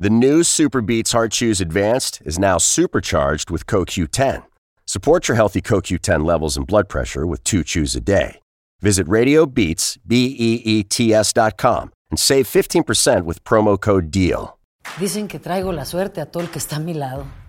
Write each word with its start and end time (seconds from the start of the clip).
The 0.00 0.10
new 0.10 0.44
Super 0.44 0.80
Beats 0.80 1.10
Heart 1.10 1.32
Chews 1.32 1.60
Advanced 1.60 2.22
is 2.24 2.38
now 2.38 2.56
supercharged 2.56 3.50
with 3.50 3.66
CoQ10. 3.66 4.44
Support 4.86 5.26
your 5.26 5.34
healthy 5.34 5.60
CoQ10 5.60 6.24
levels 6.24 6.56
and 6.56 6.64
blood 6.64 6.88
pressure 6.88 7.26
with 7.26 7.42
two 7.42 7.64
chews 7.64 7.96
a 7.96 8.00
day. 8.00 8.38
Visit 8.80 9.08
RadioBeats, 9.08 9.98
B-E-E-T-S 10.06 11.32
dot 11.32 11.56
com 11.56 11.90
and 12.12 12.18
save 12.20 12.46
15% 12.46 13.24
with 13.24 13.42
promo 13.42 13.76
code 13.76 14.12
DEAL. 14.12 14.56
Dicen 15.00 15.26
que 15.26 15.40
traigo 15.40 15.72
la 15.74 15.84
suerte 15.84 16.20
a 16.20 16.26
todo 16.26 16.44
el 16.44 16.50
que 16.50 16.60
está 16.60 16.76
a 16.76 16.80
mi 16.80 16.94
lado. 16.94 17.26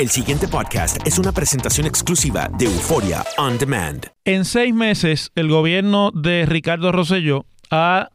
El 0.00 0.08
siguiente 0.08 0.48
podcast 0.48 1.06
es 1.06 1.18
una 1.18 1.30
presentación 1.30 1.86
exclusiva 1.86 2.48
de 2.56 2.64
Euforia 2.64 3.22
On 3.36 3.58
Demand. 3.58 4.06
En 4.24 4.46
seis 4.46 4.72
meses, 4.72 5.30
el 5.34 5.50
gobierno 5.50 6.10
de 6.10 6.46
Ricardo 6.46 6.90
Rosselló 6.90 7.44
ha 7.70 8.08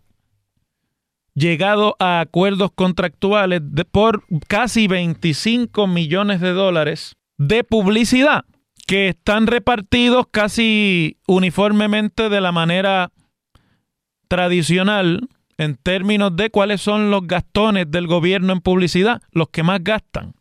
llegado 1.35 1.95
a 1.99 2.21
acuerdos 2.21 2.71
contractuales 2.73 3.61
de- 3.63 3.85
por 3.85 4.23
casi 4.47 4.87
25 4.87 5.85
millones 5.85 6.41
de 6.41 6.53
dólares 6.53 7.17
de 7.37 7.63
publicidad 7.63 8.45
que 8.87 9.09
están 9.09 9.45
repartidos 9.45 10.25
casi 10.31 11.17
uniformemente 11.27 12.29
de 12.29 12.41
la 12.41 12.51
manera 12.51 13.11
tradicional 14.27 15.29
en 15.59 15.75
términos 15.75 16.35
de 16.35 16.49
cuáles 16.49 16.81
son 16.81 17.11
los 17.11 17.27
gastones 17.27 17.91
del 17.91 18.07
gobierno 18.07 18.53
en 18.53 18.61
publicidad, 18.61 19.21
los 19.31 19.49
que 19.49 19.61
más 19.61 19.83
gastan. 19.83 20.33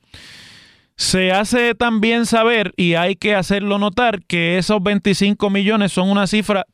Se 0.97 1.33
hace 1.33 1.75
también 1.75 2.25
saber, 2.25 2.73
y 2.77 2.95
hay 2.95 3.17
que 3.17 3.35
hacerlo 3.35 3.79
notar, 3.79 4.25
que 4.27 4.59
esos 4.59 4.83
25 4.83 5.51
millones 5.51 5.93
son 5.93 6.09
una 6.09 6.27
cifra 6.27 6.67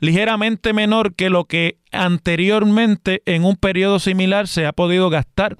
ligeramente 0.00 0.72
menor 0.72 1.14
que 1.14 1.30
lo 1.30 1.44
que 1.44 1.78
anteriormente 1.92 3.22
en 3.26 3.44
un 3.44 3.56
periodo 3.56 3.98
similar 3.98 4.48
se 4.48 4.66
ha 4.66 4.72
podido 4.72 5.10
gastar 5.10 5.56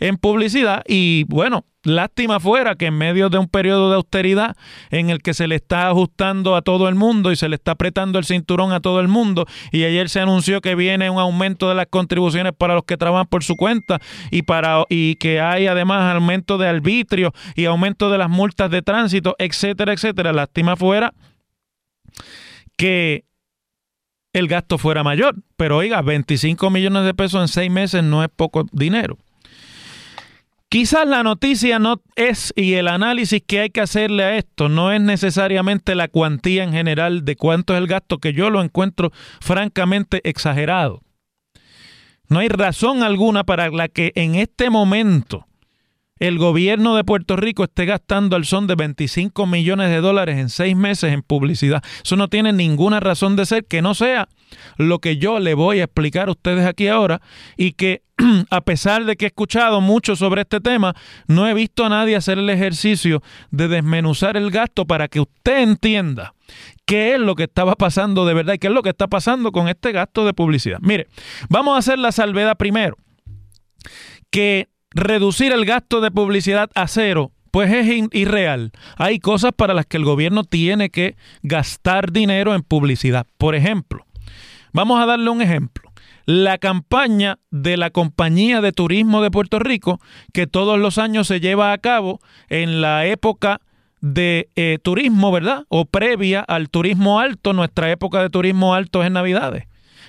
en 0.00 0.16
publicidad 0.16 0.82
y 0.86 1.24
bueno, 1.24 1.64
lástima 1.84 2.40
fuera 2.40 2.74
que 2.74 2.86
en 2.86 2.98
medio 2.98 3.28
de 3.30 3.38
un 3.38 3.48
periodo 3.48 3.90
de 3.90 3.96
austeridad 3.96 4.56
en 4.90 5.10
el 5.10 5.22
que 5.22 5.34
se 5.34 5.46
le 5.46 5.54
está 5.54 5.88
ajustando 5.88 6.56
a 6.56 6.62
todo 6.62 6.88
el 6.88 6.96
mundo 6.96 7.30
y 7.30 7.36
se 7.36 7.48
le 7.48 7.54
está 7.54 7.72
apretando 7.72 8.18
el 8.18 8.24
cinturón 8.24 8.72
a 8.72 8.80
todo 8.80 9.00
el 9.00 9.08
mundo 9.08 9.46
y 9.70 9.84
ayer 9.84 10.08
se 10.08 10.20
anunció 10.20 10.60
que 10.60 10.74
viene 10.74 11.08
un 11.08 11.18
aumento 11.18 11.68
de 11.68 11.76
las 11.76 11.86
contribuciones 11.86 12.52
para 12.56 12.74
los 12.74 12.84
que 12.84 12.96
trabajan 12.96 13.26
por 13.26 13.44
su 13.44 13.56
cuenta 13.56 14.00
y 14.30 14.42
para 14.42 14.84
y 14.88 15.14
que 15.16 15.40
hay 15.40 15.66
además 15.68 16.14
aumento 16.14 16.58
de 16.58 16.68
arbitrio 16.68 17.32
y 17.54 17.66
aumento 17.66 18.10
de 18.10 18.18
las 18.18 18.28
multas 18.28 18.70
de 18.70 18.82
tránsito, 18.82 19.36
etcétera, 19.38 19.92
etcétera. 19.92 20.32
Lástima 20.32 20.76
fuera 20.76 21.14
que 22.76 23.24
el 24.38 24.48
gasto 24.48 24.76
fuera 24.76 25.02
mayor. 25.02 25.34
Pero 25.56 25.78
oiga, 25.78 26.02
25 26.02 26.70
millones 26.70 27.04
de 27.04 27.14
pesos 27.14 27.40
en 27.40 27.48
seis 27.48 27.70
meses 27.70 28.04
no 28.04 28.22
es 28.22 28.28
poco 28.28 28.66
dinero. 28.72 29.16
Quizás 30.68 31.06
la 31.06 31.22
noticia 31.22 31.78
no 31.78 32.02
es, 32.16 32.52
y 32.56 32.74
el 32.74 32.88
análisis 32.88 33.40
que 33.46 33.60
hay 33.60 33.70
que 33.70 33.80
hacerle 33.80 34.24
a 34.24 34.36
esto, 34.36 34.68
no 34.68 34.92
es 34.92 35.00
necesariamente 35.00 35.94
la 35.94 36.08
cuantía 36.08 36.64
en 36.64 36.72
general 36.72 37.24
de 37.24 37.36
cuánto 37.36 37.74
es 37.74 37.78
el 37.78 37.86
gasto, 37.86 38.18
que 38.18 38.32
yo 38.32 38.50
lo 38.50 38.60
encuentro 38.60 39.12
francamente 39.40 40.20
exagerado. 40.28 41.02
No 42.28 42.40
hay 42.40 42.48
razón 42.48 43.04
alguna 43.04 43.44
para 43.44 43.70
la 43.70 43.88
que 43.88 44.12
en 44.16 44.34
este 44.34 44.68
momento 44.68 45.46
el 46.18 46.38
gobierno 46.38 46.96
de 46.96 47.04
Puerto 47.04 47.36
Rico 47.36 47.64
esté 47.64 47.84
gastando 47.84 48.36
al 48.36 48.44
son 48.44 48.66
de 48.66 48.74
25 48.74 49.46
millones 49.46 49.90
de 49.90 50.00
dólares 50.00 50.38
en 50.38 50.48
seis 50.48 50.76
meses 50.76 51.12
en 51.12 51.22
publicidad. 51.22 51.82
Eso 52.02 52.16
no 52.16 52.28
tiene 52.28 52.52
ninguna 52.52 53.00
razón 53.00 53.36
de 53.36 53.46
ser 53.46 53.64
que 53.64 53.82
no 53.82 53.94
sea 53.94 54.28
lo 54.76 54.98
que 55.00 55.18
yo 55.18 55.38
le 55.38 55.54
voy 55.54 55.80
a 55.80 55.84
explicar 55.84 56.28
a 56.28 56.32
ustedes 56.32 56.66
aquí 56.66 56.88
ahora 56.88 57.20
y 57.56 57.72
que 57.72 58.02
a 58.50 58.60
pesar 58.62 59.04
de 59.04 59.16
que 59.16 59.26
he 59.26 59.28
escuchado 59.28 59.80
mucho 59.80 60.16
sobre 60.16 60.42
este 60.42 60.60
tema, 60.60 60.94
no 61.26 61.46
he 61.46 61.54
visto 61.54 61.84
a 61.84 61.88
nadie 61.88 62.16
hacer 62.16 62.38
el 62.38 62.48
ejercicio 62.48 63.22
de 63.50 63.68
desmenuzar 63.68 64.36
el 64.36 64.50
gasto 64.50 64.86
para 64.86 65.08
que 65.08 65.20
usted 65.20 65.60
entienda 65.60 66.34
qué 66.86 67.14
es 67.14 67.20
lo 67.20 67.34
que 67.34 67.44
estaba 67.44 67.74
pasando 67.74 68.24
de 68.24 68.34
verdad 68.34 68.54
y 68.54 68.58
qué 68.58 68.68
es 68.68 68.72
lo 68.72 68.82
que 68.82 68.90
está 68.90 69.08
pasando 69.08 69.52
con 69.52 69.68
este 69.68 69.92
gasto 69.92 70.24
de 70.24 70.32
publicidad. 70.32 70.78
Mire, 70.80 71.08
vamos 71.50 71.74
a 71.74 71.78
hacer 71.78 71.98
la 71.98 72.12
salvedad 72.12 72.56
primero, 72.56 72.96
que 74.30 74.68
reducir 74.96 75.52
el 75.52 75.66
gasto 75.66 76.00
de 76.00 76.10
publicidad 76.10 76.70
a 76.74 76.88
cero, 76.88 77.30
pues 77.50 77.70
es 77.70 77.86
irreal. 78.12 78.72
Hay 78.96 79.18
cosas 79.18 79.52
para 79.54 79.74
las 79.74 79.86
que 79.86 79.98
el 79.98 80.04
gobierno 80.04 80.42
tiene 80.42 80.88
que 80.88 81.16
gastar 81.42 82.12
dinero 82.12 82.54
en 82.54 82.62
publicidad. 82.62 83.26
Por 83.36 83.54
ejemplo, 83.54 84.06
vamos 84.72 85.00
a 85.00 85.06
darle 85.06 85.28
un 85.30 85.42
ejemplo. 85.42 85.92
La 86.24 86.58
campaña 86.58 87.38
de 87.50 87.76
la 87.76 87.90
compañía 87.90 88.60
de 88.60 88.72
turismo 88.72 89.22
de 89.22 89.30
Puerto 89.30 89.58
Rico, 89.58 90.00
que 90.32 90.46
todos 90.46 90.78
los 90.78 90.98
años 90.98 91.28
se 91.28 91.40
lleva 91.40 91.72
a 91.72 91.78
cabo 91.78 92.20
en 92.48 92.80
la 92.80 93.06
época 93.06 93.60
de 94.00 94.48
eh, 94.56 94.78
turismo, 94.82 95.30
¿verdad? 95.30 95.64
O 95.68 95.84
previa 95.84 96.40
al 96.40 96.68
turismo 96.68 97.20
alto, 97.20 97.52
nuestra 97.52 97.90
época 97.90 98.22
de 98.22 98.30
turismo 98.30 98.74
alto 98.74 99.02
es 99.02 99.08
en 99.08 99.12
Navidades 99.12 99.66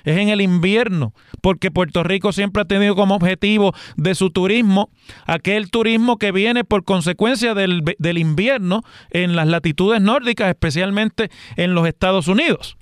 es 0.07 0.17
en 0.17 0.29
el 0.29 0.39
invierno, 0.39 1.13
porque 1.41 1.69
Puerto 1.69 2.01
Rico 2.01 2.31
siempre 2.31 2.61
ha 2.61 2.65
tenido 2.65 2.95
como 2.95 3.15
objetivo 3.15 3.73
de 3.97 4.15
su 4.15 4.29
turismo 4.29 4.89
aquel 5.25 5.69
turismo 5.69 6.17
que 6.17 6.31
viene 6.31 6.63
por 6.63 6.85
consecuencia 6.85 7.53
del, 7.53 7.83
del 7.97 8.17
invierno 8.17 8.83
en 9.09 9.35
las 9.35 9.47
latitudes 9.47 10.01
nórdicas, 10.01 10.47
especialmente 10.47 11.29
en 11.57 11.75
los 11.75 11.85
Estados 11.87 12.29
Unidos. 12.29 12.76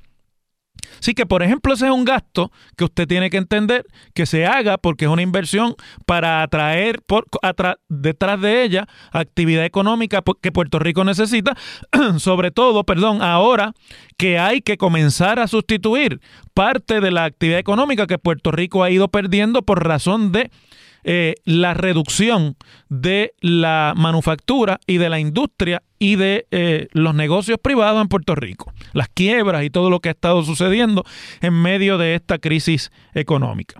Así 1.00 1.14
que, 1.14 1.26
por 1.26 1.44
ejemplo, 1.44 1.74
ese 1.74 1.86
es 1.86 1.92
un 1.92 2.06
gasto 2.06 2.52
que 2.78 2.84
usted 2.84 3.08
tiene 3.08 3.30
que 3.30 3.38
entender 3.38 3.86
que 4.14 4.26
se 4.26 4.46
haga 4.46 4.78
porque 4.78 5.06
es 5.06 5.12
una 5.12 5.22
inversión 5.22 5.76
para 6.06 6.42
atraer 6.42 7.02
por, 7.06 7.26
atra- 7.42 7.78
detrás 7.90 8.40
de 8.42 8.64
ella 8.64 8.88
actividad 9.12 9.66
económica 9.66 10.24
que 10.42 10.52
Puerto 10.52 10.80
Rico 10.80 11.04
necesita, 11.04 11.56
sobre 12.18 12.52
todo, 12.52 12.84
perdón, 12.84 13.22
ahora 13.22 13.74
que 14.18 14.40
hay 14.40 14.62
que 14.62 14.78
comenzar 14.78 15.40
a 15.40 15.48
sustituir 15.48 16.22
parte 16.54 17.02
de 17.02 17.12
la 17.12 17.26
actividad 17.26 17.60
económica 17.60 18.08
que 18.08 18.18
Puerto 18.18 18.52
Rico 18.52 18.84
ha 18.84 18.90
ido 18.90 19.10
perdiendo 19.10 19.62
por 19.62 19.86
razón 19.88 20.32
de 20.32 20.50
eh, 21.08 21.36
la 21.46 21.76
reducción 21.76 22.56
de 22.90 23.34
la 23.40 23.94
manufactura 23.96 24.80
y 24.88 24.98
de 24.98 25.10
la 25.10 25.20
industria 25.20 25.84
y 26.00 26.16
de 26.16 26.48
eh, 26.50 26.88
los 26.94 27.14
negocios 27.14 27.60
privados 27.62 28.02
en 28.02 28.08
Puerto 28.08 28.34
Rico, 28.34 28.74
las 28.92 29.08
quiebras 29.10 29.64
y 29.64 29.70
todo 29.70 29.92
lo 29.92 30.00
que 30.00 30.10
ha 30.10 30.14
estado 30.14 30.44
sucediendo 30.44 31.06
en 31.42 31.54
medio 31.54 32.00
de 32.00 32.16
esta 32.16 32.40
crisis 32.40 32.92
económica. 33.14 33.80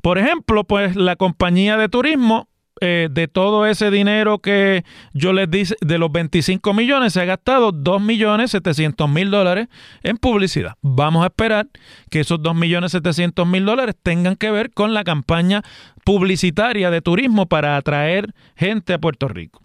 Por 0.00 0.18
ejemplo, 0.18 0.64
pues 0.64 0.96
la 0.96 1.16
compañía 1.16 1.76
de 1.76 1.90
turismo, 1.90 2.48
eh, 2.80 3.08
de 3.10 3.28
todo 3.28 3.66
ese 3.66 3.90
dinero 3.90 4.38
que 4.38 4.84
yo 5.12 5.32
les 5.32 5.50
dije, 5.50 5.74
de 5.80 5.98
los 5.98 6.10
25 6.10 6.72
millones, 6.74 7.12
se 7.12 7.20
ha 7.20 7.24
gastado 7.24 7.72
2 7.72 8.00
millones 8.00 8.50
700 8.52 9.08
mil 9.08 9.30
dólares 9.30 9.68
en 10.02 10.16
publicidad. 10.16 10.74
Vamos 10.80 11.22
a 11.22 11.26
esperar 11.26 11.68
que 12.10 12.20
esos 12.20 12.42
2 12.42 12.54
millones 12.54 12.92
700 12.92 13.46
mil 13.46 13.64
dólares 13.64 13.96
tengan 14.02 14.36
que 14.36 14.50
ver 14.50 14.70
con 14.72 14.94
la 14.94 15.04
campaña 15.04 15.62
publicitaria 16.04 16.90
de 16.90 17.02
turismo 17.02 17.46
para 17.46 17.76
atraer 17.76 18.34
gente 18.56 18.94
a 18.94 18.98
Puerto 18.98 19.28
Rico. 19.28 19.62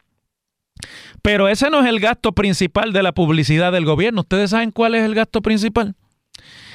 Pero 1.21 1.47
ese 1.47 1.69
no 1.69 1.81
es 1.81 1.87
el 1.87 1.99
gasto 1.99 2.33
principal 2.33 2.93
de 2.93 3.03
la 3.03 3.13
publicidad 3.13 3.71
del 3.71 3.85
gobierno. 3.85 4.21
¿Ustedes 4.21 4.51
saben 4.51 4.71
cuál 4.71 4.95
es 4.95 5.03
el 5.03 5.15
gasto 5.15 5.41
principal? 5.41 5.95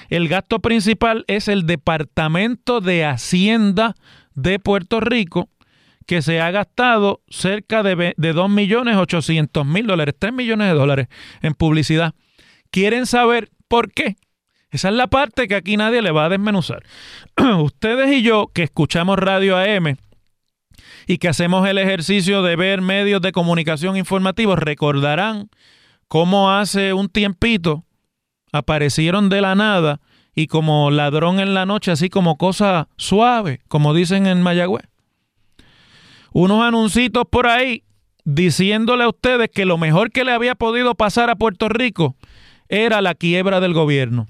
El 0.09 0.29
gasto 0.29 0.59
principal 0.59 1.25
es 1.29 1.47
el 1.47 1.67
Departamento 1.67 2.81
de 2.81 3.05
Hacienda 3.05 3.95
de 4.35 4.59
Puerto 4.59 5.01
Rico, 5.01 5.49
que 6.11 6.23
se 6.23 6.41
ha 6.41 6.51
gastado 6.51 7.23
cerca 7.29 7.85
de, 7.85 8.15
de 8.17 8.33
2 8.33 8.51
millones 8.51 8.97
800 8.97 9.65
mil 9.65 9.87
dólares, 9.87 10.17
3 10.19 10.33
millones 10.33 10.67
de 10.67 10.75
dólares 10.75 11.07
en 11.41 11.55
publicidad. 11.55 12.15
¿Quieren 12.73 13.07
saber 13.07 13.53
por 13.69 13.93
qué? 13.93 14.17
Esa 14.73 14.89
es 14.89 14.95
la 14.97 15.07
parte 15.07 15.47
que 15.47 15.55
aquí 15.55 15.77
nadie 15.77 16.03
le 16.03 16.11
va 16.11 16.25
a 16.25 16.29
desmenuzar. 16.29 16.83
Ustedes 17.63 18.11
y 18.11 18.23
yo 18.23 18.51
que 18.53 18.65
escuchamos 18.65 19.21
Radio 19.21 19.57
AM 19.57 19.99
y 21.07 21.19
que 21.19 21.29
hacemos 21.29 21.69
el 21.69 21.79
ejercicio 21.79 22.43
de 22.43 22.57
ver 22.57 22.81
medios 22.81 23.23
de 23.23 23.31
comunicación 23.31 23.97
informativos, 23.97 24.59
recordarán 24.59 25.49
cómo 26.09 26.51
hace 26.51 26.93
un 26.93 27.09
tiempito 27.09 27.85
aparecieron 28.51 29.29
de 29.29 29.43
la 29.43 29.55
nada 29.55 30.01
y 30.35 30.49
como 30.49 30.91
ladrón 30.91 31.39
en 31.39 31.55
la 31.55 31.67
noche, 31.67 31.93
así 31.93 32.11
como 32.11 32.37
cosa 32.37 32.89
suave, 32.97 33.61
como 33.69 33.95
dicen 33.95 34.27
en 34.27 34.43
Mayagüez. 34.43 34.91
Unos 36.33 36.63
anuncios 36.63 37.11
por 37.31 37.47
ahí 37.47 37.83
diciéndole 38.25 39.05
a 39.05 39.09
ustedes 39.09 39.51
que 39.53 39.65
lo 39.65 39.79
mejor 39.79 40.11
que 40.11 40.25
le 40.25 40.33
había 40.33 40.55
podido 40.55 40.95
pasar 40.95 41.31
a 41.31 41.37
Puerto 41.37 41.69
Rico 41.69 42.17
era 42.69 43.01
la 43.01 43.15
quiebra 43.15 43.61
del 43.61 43.75
gobierno 43.75 44.27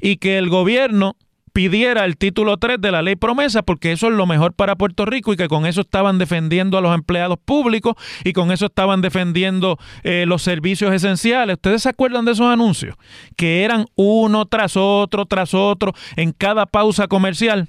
y 0.00 0.16
que 0.16 0.38
el 0.38 0.48
gobierno 0.48 1.16
pidiera 1.52 2.04
el 2.04 2.16
título 2.16 2.56
3 2.58 2.80
de 2.80 2.92
la 2.92 3.02
ley 3.02 3.16
promesa 3.16 3.62
porque 3.62 3.90
eso 3.90 4.06
es 4.06 4.12
lo 4.12 4.26
mejor 4.26 4.52
para 4.52 4.76
Puerto 4.76 5.06
Rico 5.06 5.32
y 5.32 5.36
que 5.36 5.48
con 5.48 5.66
eso 5.66 5.80
estaban 5.80 6.18
defendiendo 6.18 6.78
a 6.78 6.80
los 6.80 6.94
empleados 6.94 7.38
públicos 7.44 7.94
y 8.22 8.32
con 8.32 8.52
eso 8.52 8.66
estaban 8.66 9.00
defendiendo 9.00 9.78
eh, 10.04 10.24
los 10.26 10.42
servicios 10.42 10.92
esenciales. 10.92 11.54
¿Ustedes 11.54 11.82
se 11.82 11.88
acuerdan 11.88 12.24
de 12.24 12.32
esos 12.32 12.46
anuncios? 12.46 12.94
Que 13.36 13.64
eran 13.64 13.86
uno 13.96 14.46
tras 14.46 14.76
otro, 14.76 15.26
tras 15.26 15.52
otro, 15.52 15.94
en 16.14 16.32
cada 16.32 16.66
pausa 16.66 17.08
comercial. 17.08 17.68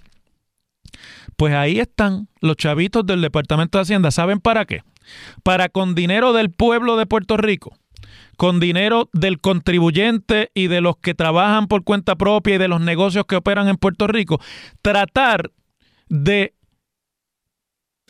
Pues 1.39 1.53
ahí 1.53 1.79
están 1.79 2.27
los 2.41 2.57
chavitos 2.57 3.05
del 3.05 3.21
Departamento 3.21 3.77
de 3.77 3.83
Hacienda. 3.83 4.11
¿Saben 4.11 4.41
para 4.41 4.65
qué? 4.65 4.83
Para 5.41 5.69
con 5.69 5.95
dinero 5.95 6.33
del 6.33 6.51
pueblo 6.51 6.97
de 6.97 7.05
Puerto 7.05 7.37
Rico 7.37 7.77
con 8.35 8.59
dinero 8.59 9.09
del 9.13 9.39
contribuyente 9.39 10.51
y 10.53 10.67
de 10.67 10.81
los 10.81 10.97
que 10.97 11.13
trabajan 11.13 11.67
por 11.67 11.83
cuenta 11.83 12.15
propia 12.15 12.55
y 12.55 12.57
de 12.57 12.67
los 12.67 12.81
negocios 12.81 13.25
que 13.25 13.35
operan 13.35 13.67
en 13.67 13.75
Puerto 13.75 14.07
Rico, 14.07 14.39
tratar 14.81 15.51
de 16.07 16.55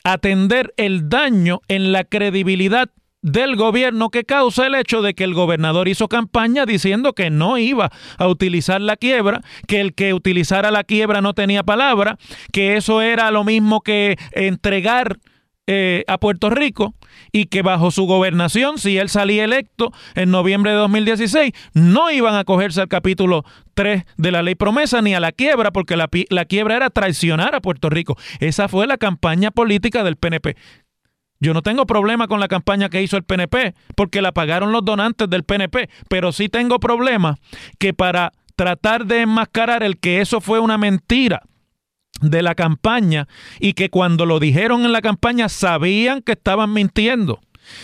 atender 0.04 0.74
el 0.78 1.10
daño 1.10 1.62
en 1.68 1.92
la 1.92 2.04
credibilidad 2.06 2.90
del 3.22 3.56
gobierno 3.56 4.10
que 4.10 4.24
causa 4.24 4.68
el 4.68 4.76
hecho 4.76 5.02
de 5.02 5.14
que 5.14 5.24
el 5.24 5.34
gobernador 5.34 5.88
hizo 5.88 6.08
campaña 6.08 6.66
diciendo 6.66 7.14
que 7.14 7.30
no 7.30 7.58
iba 7.58 7.92
a 8.18 8.28
utilizar 8.28 8.82
la 8.82 8.96
quiebra, 8.96 9.42
que 9.68 9.82
el 9.82 9.94
que 9.94 10.14
utilizara 10.14 10.72
la 10.72 10.84
quiebra 10.84 11.22
no 11.22 11.34
tenía 11.34 11.64
palabra, 11.64 12.18
que 12.52 12.78
eso 12.78 13.02
era 13.02 13.32
lo 13.32 13.44
mismo 13.44 13.82
que 13.82 14.18
entregar 14.32 15.20
eh, 15.72 16.04
a 16.08 16.18
Puerto 16.18 16.50
Rico 16.50 16.96
y 17.32 17.46
que 17.46 17.62
bajo 17.62 17.92
su 17.92 18.06
gobernación, 18.06 18.80
si 18.80 18.98
él 18.98 19.08
salía 19.08 19.44
electo 19.44 19.92
en 20.16 20.32
noviembre 20.32 20.72
de 20.72 20.78
2016, 20.78 21.52
no 21.76 22.10
iban 22.10 22.34
a 22.34 22.44
cogerse 22.44 22.82
al 22.82 22.88
capítulo 22.88 23.46
3 23.76 24.04
de 24.18 24.32
la 24.32 24.42
ley 24.42 24.56
promesa 24.56 25.04
ni 25.04 25.14
a 25.14 25.20
la 25.20 25.32
quiebra, 25.32 25.70
porque 25.70 25.96
la, 25.96 26.10
la 26.30 26.46
quiebra 26.46 26.76
era 26.76 26.90
traicionar 26.90 27.54
a 27.54 27.62
Puerto 27.62 27.92
Rico. 27.92 28.18
Esa 28.40 28.68
fue 28.68 28.88
la 28.88 28.98
campaña 28.98 29.52
política 29.52 30.04
del 30.04 30.16
PNP. 30.16 30.56
Yo 31.40 31.54
no 31.54 31.62
tengo 31.62 31.86
problema 31.86 32.28
con 32.28 32.40
la 32.40 32.48
campaña 32.48 32.90
que 32.90 33.02
hizo 33.02 33.16
el 33.18 33.24
PNP, 33.24 33.74
porque 33.96 34.22
la 34.22 34.34
pagaron 34.34 34.72
los 34.72 34.84
donantes 34.84 35.30
del 35.30 35.44
PNP, 35.44 35.90
pero 36.10 36.32
sí 36.32 36.50
tengo 36.50 36.80
problema 36.80 37.38
que 37.78 37.94
para 37.94 38.34
tratar 38.56 39.06
de 39.06 39.22
enmascarar 39.22 39.84
el 39.84 40.00
que 40.00 40.20
eso 40.20 40.42
fue 40.42 40.60
una 40.60 40.78
mentira, 40.78 41.42
de 42.22 42.42
la 42.42 42.56
campaña 42.56 43.28
y 43.60 43.74
que 43.74 43.90
cuando 43.90 44.26
lo 44.26 44.40
dijeron 44.40 44.86
en 44.86 44.92
la 44.92 45.02
campaña 45.02 45.50
sabían 45.50 46.22
que 46.22 46.34
estaban 46.34 46.74
mintiendo 46.74 47.40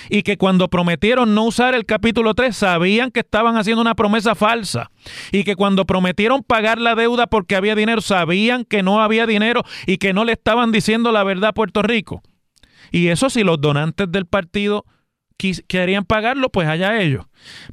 y 0.10 0.24
que 0.24 0.38
cuando 0.38 0.68
prometieron 0.68 1.36
no 1.36 1.44
usar 1.44 1.75
el 1.75 1.86
capítulo 1.86 2.34
3 2.34 2.56
sabían 2.56 3.12
que 3.12 3.19
estaban 3.19 3.56
haciendo 3.56 3.81
una 3.81 3.96
promesa 3.96 4.34
falsa 4.36 4.90
y 5.31 5.44
que 5.44 5.56
cuando 5.56 5.86
prometieron 5.86 6.44
pagar 6.44 6.80
la 6.80 6.96
deuda 6.96 7.28
porque 7.28 7.56
había 7.56 7.75
dinero 7.75 8.02
sabían 8.02 8.66
que 8.66 8.84
no 8.84 9.02
había 9.02 9.28
dinero 9.28 9.63
y 9.86 9.98
que 9.98 10.13
no 10.13 10.25
le 10.25 10.34
estaban 10.34 10.72
diciendo 10.72 11.12
la 11.12 11.24
verdad 11.24 11.50
a 11.50 11.54
Puerto 11.54 11.81
Rico. 11.81 12.22
Y 12.95 13.09
eso 13.09 13.30
si 13.30 13.44
los 13.44 13.59
donantes 13.59 14.09
del 14.09 14.25
partido 14.25 14.86
querían 15.68 16.06
pagarlo, 16.06 16.47
pues 16.47 16.69
allá 16.69 17.01
ellos. 17.01 17.25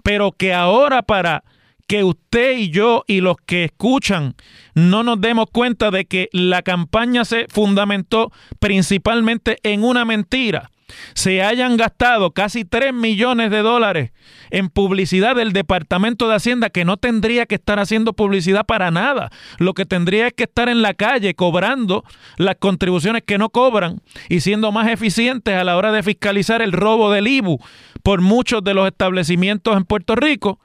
Pero 0.02 0.32
que 0.32 0.52
ahora 0.52 1.02
para 1.02 1.44
que 1.86 2.02
usted 2.02 2.58
y 2.58 2.70
yo 2.70 3.04
y 3.06 3.20
los 3.20 3.36
que 3.46 3.62
escuchan 3.62 4.34
no 4.74 5.04
nos 5.04 5.20
demos 5.20 5.46
cuenta 5.52 5.92
de 5.92 6.06
que 6.06 6.28
la 6.32 6.62
campaña 6.62 7.24
se 7.24 7.46
fundamentó 7.48 8.32
principalmente 8.58 9.58
en 9.62 9.84
una 9.84 10.04
mentira. 10.04 10.71
Se 11.14 11.42
hayan 11.42 11.76
gastado 11.76 12.32
casi 12.32 12.64
3 12.64 12.92
millones 12.92 13.50
de 13.50 13.62
dólares 13.62 14.12
en 14.50 14.68
publicidad 14.68 15.36
del 15.36 15.52
Departamento 15.52 16.28
de 16.28 16.36
Hacienda 16.36 16.70
que 16.70 16.84
no 16.84 16.96
tendría 16.96 17.46
que 17.46 17.54
estar 17.54 17.78
haciendo 17.78 18.12
publicidad 18.12 18.66
para 18.66 18.90
nada. 18.90 19.30
Lo 19.58 19.74
que 19.74 19.86
tendría 19.86 20.26
es 20.26 20.32
que 20.32 20.44
estar 20.44 20.68
en 20.68 20.82
la 20.82 20.94
calle 20.94 21.34
cobrando 21.34 22.04
las 22.36 22.56
contribuciones 22.56 23.22
que 23.26 23.38
no 23.38 23.48
cobran 23.48 24.00
y 24.28 24.40
siendo 24.40 24.72
más 24.72 24.88
eficientes 24.88 25.54
a 25.54 25.64
la 25.64 25.76
hora 25.76 25.92
de 25.92 26.02
fiscalizar 26.02 26.62
el 26.62 26.72
robo 26.72 27.10
del 27.10 27.28
IBU 27.28 27.58
por 28.02 28.20
muchos 28.20 28.62
de 28.64 28.74
los 28.74 28.86
establecimientos 28.86 29.76
en 29.76 29.84
Puerto 29.84 30.16
Rico 30.16 30.58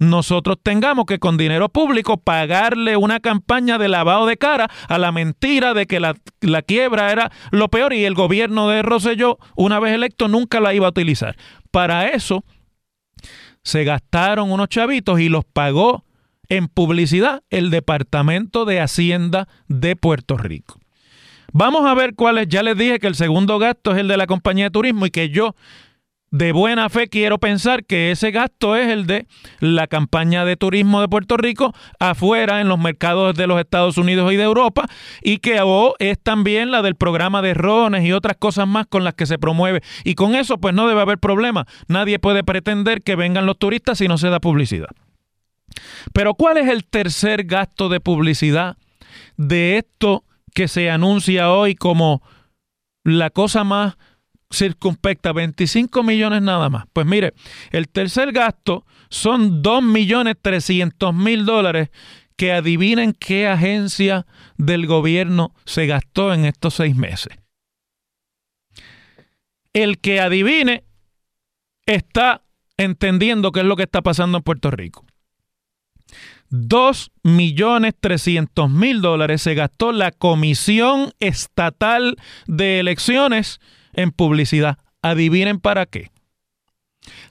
nosotros 0.00 0.56
tengamos 0.62 1.04
que 1.04 1.18
con 1.18 1.36
dinero 1.36 1.68
público 1.68 2.16
pagarle 2.16 2.96
una 2.96 3.20
campaña 3.20 3.76
de 3.76 3.88
lavado 3.88 4.26
de 4.26 4.38
cara 4.38 4.70
a 4.88 4.98
la 4.98 5.12
mentira 5.12 5.74
de 5.74 5.86
que 5.86 6.00
la, 6.00 6.14
quiebra 6.62 7.12
era 7.12 7.30
lo 7.52 7.68
peor 7.68 7.92
y 7.92 8.06
el 8.06 8.14
gobierno 8.14 8.68
de 8.68 8.82
Rosselló, 8.82 9.38
una 9.56 9.78
vez 9.78 9.94
electo, 9.94 10.26
nunca 10.26 10.58
la 10.58 10.72
iba 10.72 10.86
a 10.86 10.90
utilizar. 10.90 11.36
Para 11.70 12.08
eso 12.08 12.44
se 13.62 13.84
gastaron 13.84 14.50
unos 14.50 14.68
chavitos 14.70 15.20
y 15.20 15.28
los 15.28 15.44
pagó 15.44 16.04
en 16.48 16.68
publicidad 16.68 17.42
el 17.50 17.68
Departamento 17.70 18.64
de 18.64 18.80
Hacienda 18.80 19.48
de 19.68 19.96
Puerto 19.96 20.38
Rico. 20.38 20.80
Vamos 21.52 21.84
a 21.84 21.94
ver 21.94 22.14
cuál 22.14 22.38
es. 22.38 22.48
Ya 22.48 22.62
les 22.62 22.76
dije 22.76 23.00
que 23.00 23.06
el 23.06 23.14
segundo 23.16 23.58
gasto 23.58 23.92
es 23.92 23.98
el 23.98 24.08
de 24.08 24.16
la 24.16 24.26
compañía 24.26 24.66
de 24.66 24.70
turismo 24.70 25.04
y 25.04 25.10
que 25.10 25.28
yo 25.28 25.54
de 26.30 26.52
buena 26.52 26.88
fe 26.88 27.08
quiero 27.08 27.38
pensar 27.38 27.84
que 27.84 28.12
ese 28.12 28.30
gasto 28.30 28.76
es 28.76 28.88
el 28.88 29.06
de 29.06 29.26
la 29.58 29.88
campaña 29.88 30.44
de 30.44 30.56
turismo 30.56 31.00
de 31.00 31.08
Puerto 31.08 31.36
Rico 31.36 31.74
afuera 31.98 32.60
en 32.60 32.68
los 32.68 32.78
mercados 32.78 33.34
de 33.34 33.48
los 33.48 33.58
Estados 33.58 33.98
Unidos 33.98 34.32
y 34.32 34.36
de 34.36 34.44
Europa 34.44 34.86
y 35.22 35.38
que 35.38 35.60
o 35.60 35.94
es 35.98 36.20
también 36.22 36.70
la 36.70 36.82
del 36.82 36.94
programa 36.94 37.42
de 37.42 37.54
rones 37.54 38.04
y 38.04 38.12
otras 38.12 38.36
cosas 38.36 38.68
más 38.68 38.86
con 38.86 39.02
las 39.02 39.14
que 39.14 39.26
se 39.26 39.38
promueve 39.38 39.82
y 40.04 40.14
con 40.14 40.36
eso 40.36 40.58
pues 40.58 40.72
no 40.72 40.86
debe 40.86 41.00
haber 41.00 41.18
problema. 41.18 41.66
Nadie 41.88 42.20
puede 42.20 42.44
pretender 42.44 43.02
que 43.02 43.16
vengan 43.16 43.46
los 43.46 43.58
turistas 43.58 43.98
si 43.98 44.06
no 44.06 44.16
se 44.16 44.30
da 44.30 44.38
publicidad. 44.38 44.90
Pero 46.12 46.34
¿cuál 46.34 46.58
es 46.58 46.68
el 46.68 46.84
tercer 46.84 47.44
gasto 47.44 47.88
de 47.88 48.00
publicidad 48.00 48.76
de 49.36 49.78
esto 49.78 50.24
que 50.54 50.68
se 50.68 50.90
anuncia 50.90 51.50
hoy 51.50 51.74
como 51.74 52.22
la 53.02 53.30
cosa 53.30 53.64
más 53.64 53.96
circunspecta, 54.50 55.32
25 55.32 56.02
millones 56.02 56.42
nada 56.42 56.68
más. 56.68 56.84
Pues 56.92 57.06
mire, 57.06 57.34
el 57.70 57.88
tercer 57.88 58.32
gasto 58.32 58.84
son 59.08 59.62
2 59.62 59.82
millones 59.82 60.36
300 60.40 61.14
mil 61.14 61.44
dólares 61.44 61.90
que 62.36 62.52
adivinen 62.52 63.12
qué 63.12 63.46
agencia 63.46 64.26
del 64.56 64.86
gobierno 64.86 65.54
se 65.66 65.86
gastó 65.86 66.32
en 66.32 66.46
estos 66.46 66.74
seis 66.74 66.96
meses. 66.96 67.36
El 69.72 69.98
que 69.98 70.20
adivine 70.20 70.84
está 71.84 72.42
entendiendo 72.78 73.52
qué 73.52 73.60
es 73.60 73.66
lo 73.66 73.76
que 73.76 73.82
está 73.82 74.00
pasando 74.00 74.38
en 74.38 74.42
Puerto 74.42 74.70
Rico. 74.70 75.04
2 76.48 77.12
millones 77.22 77.94
300 78.00 78.70
mil 78.70 79.02
dólares 79.02 79.42
se 79.42 79.54
gastó 79.54 79.92
la 79.92 80.10
Comisión 80.10 81.12
Estatal 81.20 82.16
de 82.46 82.80
Elecciones 82.80 83.60
en 83.92 84.10
publicidad. 84.10 84.78
Adivinen 85.02 85.60
para 85.60 85.86
qué. 85.86 86.10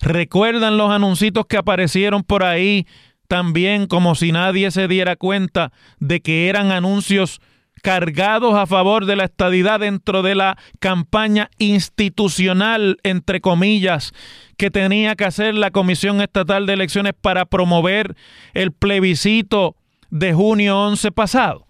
¿Recuerdan 0.01 0.77
los 0.77 0.91
anuncios 0.91 1.45
que 1.47 1.57
aparecieron 1.57 2.23
por 2.23 2.43
ahí 2.43 2.87
también 3.27 3.85
como 3.85 4.15
si 4.15 4.31
nadie 4.31 4.71
se 4.71 4.87
diera 4.87 5.15
cuenta 5.15 5.71
de 5.99 6.19
que 6.19 6.49
eran 6.49 6.71
anuncios 6.71 7.39
cargados 7.83 8.55
a 8.55 8.65
favor 8.65 9.05
de 9.05 9.15
la 9.15 9.25
estadidad 9.25 9.79
dentro 9.79 10.21
de 10.21 10.35
la 10.35 10.57
campaña 10.79 11.49
institucional, 11.59 12.97
entre 13.03 13.39
comillas, 13.39 14.13
que 14.57 14.71
tenía 14.71 15.15
que 15.15 15.25
hacer 15.25 15.53
la 15.53 15.71
Comisión 15.71 16.21
Estatal 16.21 16.65
de 16.65 16.73
Elecciones 16.73 17.13
para 17.19 17.45
promover 17.45 18.15
el 18.53 18.71
plebiscito 18.71 19.75
de 20.09 20.33
junio 20.33 20.79
11 20.79 21.11
pasado? 21.11 21.67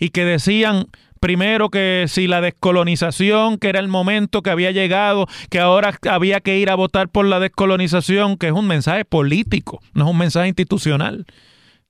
Y 0.00 0.10
que 0.10 0.24
decían 0.24 0.86
primero 1.20 1.70
que 1.70 2.06
si 2.08 2.26
la 2.26 2.40
descolonización, 2.40 3.58
que 3.58 3.68
era 3.68 3.80
el 3.80 3.88
momento 3.88 4.42
que 4.42 4.50
había 4.50 4.70
llegado, 4.70 5.26
que 5.50 5.60
ahora 5.60 5.98
había 6.08 6.40
que 6.40 6.58
ir 6.58 6.70
a 6.70 6.74
votar 6.74 7.08
por 7.08 7.26
la 7.26 7.40
descolonización, 7.40 8.36
que 8.36 8.48
es 8.48 8.52
un 8.52 8.66
mensaje 8.66 9.04
político, 9.04 9.80
no 9.94 10.04
es 10.04 10.10
un 10.10 10.18
mensaje 10.18 10.48
institucional. 10.48 11.26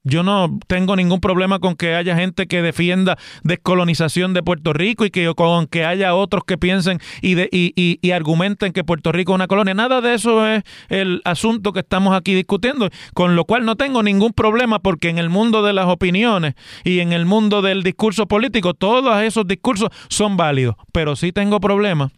Yo 0.04 0.22
no 0.22 0.58
tengo 0.68 0.94
ningún 0.96 1.20
problema 1.20 1.58
con 1.58 1.74
que 1.74 1.94
haya 1.94 2.14
gente 2.16 2.46
que 2.46 2.62
defienda 2.62 3.18
descolonización 3.42 4.32
de 4.32 4.42
Puerto 4.42 4.72
Rico 4.72 5.04
y 5.04 5.10
que 5.10 5.32
con 5.34 5.66
que 5.66 5.84
haya 5.84 6.14
otros 6.14 6.44
que 6.44 6.56
piensen 6.56 7.00
y, 7.20 7.34
de, 7.34 7.48
y, 7.50 7.72
y, 7.74 8.10
argumenten 8.12 8.72
que 8.72 8.84
Puerto 8.84 9.10
Rico 9.12 9.32
es 9.32 9.34
una 9.34 9.48
colonia. 9.48 9.74
Nada 9.74 10.00
de 10.00 10.14
eso 10.14 10.46
es 10.46 10.62
el 10.88 11.20
asunto 11.24 11.72
que 11.72 11.80
estamos 11.80 12.16
aquí 12.16 12.34
discutiendo, 12.34 12.88
con 13.12 13.34
lo 13.34 13.44
cual 13.44 13.66
no 13.66 13.76
tengo 13.76 14.02
ningún 14.02 14.32
problema 14.32 14.78
porque 14.78 15.08
en 15.08 15.18
el 15.18 15.30
mundo 15.30 15.62
de 15.62 15.72
las 15.72 15.86
opiniones 15.86 16.54
y 16.84 17.00
en 17.00 17.12
el 17.12 17.26
mundo 17.26 17.60
del 17.60 17.82
discurso 17.82 18.26
político, 18.26 18.74
todos 18.74 19.20
esos 19.22 19.46
discursos 19.46 19.90
son 20.08 20.36
válidos, 20.36 20.76
pero 20.92 21.16
sí 21.16 21.32
tengo 21.32 21.60
problemas 21.60 22.12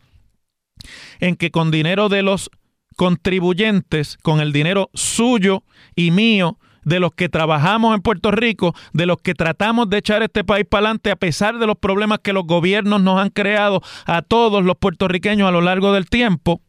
en 1.18 1.36
que 1.36 1.50
con 1.50 1.70
dinero 1.70 2.08
de 2.08 2.22
los 2.22 2.50
contribuyentes, 2.96 4.18
con 4.22 4.40
el 4.40 4.52
dinero 4.52 4.90
suyo 4.94 5.64
y 5.96 6.10
mío, 6.10 6.58
de 6.84 7.00
los 7.00 7.12
que 7.12 7.28
trabajamos 7.28 7.94
en 7.94 8.02
Puerto 8.02 8.30
Rico, 8.30 8.74
de 8.92 9.06
los 9.06 9.18
que 9.18 9.34
tratamos 9.34 9.88
de 9.90 9.98
echar 9.98 10.22
este 10.22 10.44
país 10.44 10.66
para 10.68 10.86
adelante 10.86 11.10
a 11.10 11.16
pesar 11.16 11.58
de 11.58 11.66
los 11.66 11.76
problemas 11.76 12.20
que 12.20 12.32
los 12.32 12.46
gobiernos 12.46 13.02
nos 13.02 13.20
han 13.20 13.30
creado 13.30 13.82
a 14.06 14.22
todos 14.22 14.64
los 14.64 14.76
puertorriqueños 14.76 15.48
a 15.48 15.52
lo 15.52 15.60
largo 15.60 15.92
del 15.92 16.08
tiempo, 16.08 16.60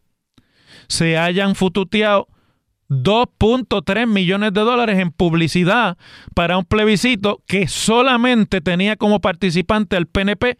se 0.88 1.18
hayan 1.18 1.56
fututeado 1.56 2.28
2.3 2.92 4.06
millones 4.06 4.52
de 4.54 4.62
dólares 4.62 5.00
en 5.00 5.12
publicidad 5.12 5.98
para 6.36 6.58
un 6.58 6.66
plebiscito 6.66 7.42
que 7.48 7.70
solamente 7.70 8.60
tenía 8.60 8.98
como 8.98 9.22
participante 9.22 9.96
al 9.96 10.08
PNP, 10.08 10.58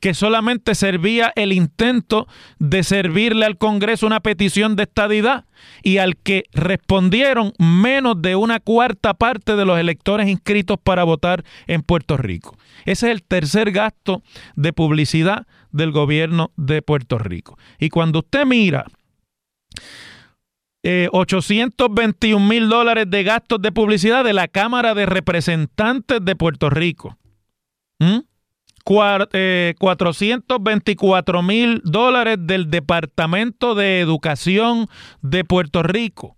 que 0.00 0.14
solamente 0.14 0.74
servía 0.74 1.32
el 1.36 1.52
intento 1.52 2.26
de 2.58 2.82
servirle 2.82 3.46
al 3.46 3.58
Congreso 3.58 4.06
una 4.06 4.20
petición 4.20 4.76
de 4.76 4.84
estadidad 4.84 5.44
y 5.82 5.98
al 5.98 6.16
que 6.16 6.44
respondieron 6.52 7.52
menos 7.58 8.20
de 8.20 8.36
una 8.36 8.60
cuarta 8.60 9.14
parte 9.14 9.56
de 9.56 9.64
los 9.64 9.78
electores 9.78 10.28
inscritos 10.28 10.78
para 10.82 11.04
votar 11.04 11.44
en 11.66 11.82
Puerto 11.82 12.16
Rico. 12.16 12.56
Ese 12.84 13.06
es 13.06 13.12
el 13.12 13.22
tercer 13.22 13.72
gasto 13.72 14.22
de 14.54 14.72
publicidad 14.72 15.46
del 15.72 15.92
gobierno 15.92 16.52
de 16.56 16.82
Puerto 16.82 17.18
Rico. 17.18 17.58
Y 17.78 17.88
cuando 17.88 18.20
usted 18.20 18.44
mira 18.46 18.86
821 21.10 22.44
eh, 22.44 22.48
mil 22.48 22.68
dólares 22.68 23.06
de 23.08 23.24
gastos 23.24 23.60
de 23.60 23.72
publicidad 23.72 24.24
de 24.24 24.32
la 24.32 24.46
Cámara 24.46 24.94
de 24.94 25.06
Representantes 25.06 26.20
de 26.22 26.36
Puerto 26.36 26.70
Rico. 26.70 27.16
424 27.98 27.98
¿Mm? 27.98 28.35
Eh, 29.32 29.74
mil 31.42 31.82
dólares 31.84 32.36
del 32.40 32.70
Departamento 32.70 33.74
de 33.74 34.00
Educación 34.00 34.86
de 35.22 35.44
Puerto 35.44 35.82
Rico. 35.82 36.36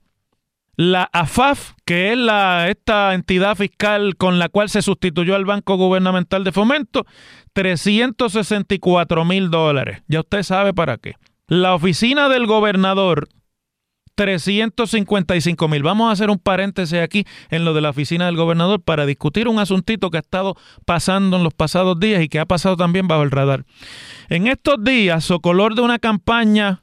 La 0.77 1.11
AFAF, 1.13 1.73
que 1.85 2.13
es 2.13 2.19
la, 2.19 2.69
esta 2.69 3.13
entidad 3.15 3.57
fiscal 3.57 4.17
con 4.17 4.39
la 4.39 4.49
cual 4.49 4.69
se 4.69 4.81
sustituyó 4.81 5.35
al 5.35 5.45
Banco 5.45 5.77
Gubernamental 5.77 6.45
de 6.45 6.53
Fomento, 6.53 7.05
364 7.53 9.25
mil 9.25 9.51
dólares. 9.51 10.03
Ya 10.07 10.21
usted 10.21 10.45
sabe 10.45 10.73
para 10.73 10.97
qué. 10.99 11.15
La 11.49 11.75
oficina 11.75 12.29
del 12.29 12.47
gobernador, 12.47 13.29
355 14.19 15.69
mil. 15.69 15.85
Vamos 15.85 16.09
a 16.09 16.13
hacer 16.13 16.29
un 16.29 16.39
paréntesis 16.39 16.99
aquí 16.99 17.25
en 17.51 17.65
lo 17.65 17.73
de 17.73 17.81
la 17.81 17.91
oficina 17.91 18.27
del 18.27 18.37
gobernador 18.37 18.83
para 18.83 19.07
discutir 19.07 19.47
un 19.47 19.61
asuntito 19.61 20.11
que 20.11 20.17
ha 20.17 20.21
estado 20.21 20.57
pasando 20.85 21.37
en 21.37 21.45
los 21.45 21.55
pasados 21.55 22.01
días 22.01 22.21
y 22.21 22.29
que 22.29 22.41
ha 22.41 22.45
pasado 22.45 22.77
también 22.77 23.07
bajo 23.07 23.23
el 23.23 23.31
radar. 23.31 23.65
En 24.29 24.49
estos 24.49 24.83
días, 24.83 25.23
socolor 25.23 25.77
de 25.77 25.83
una 25.83 26.01
campaña 26.01 26.83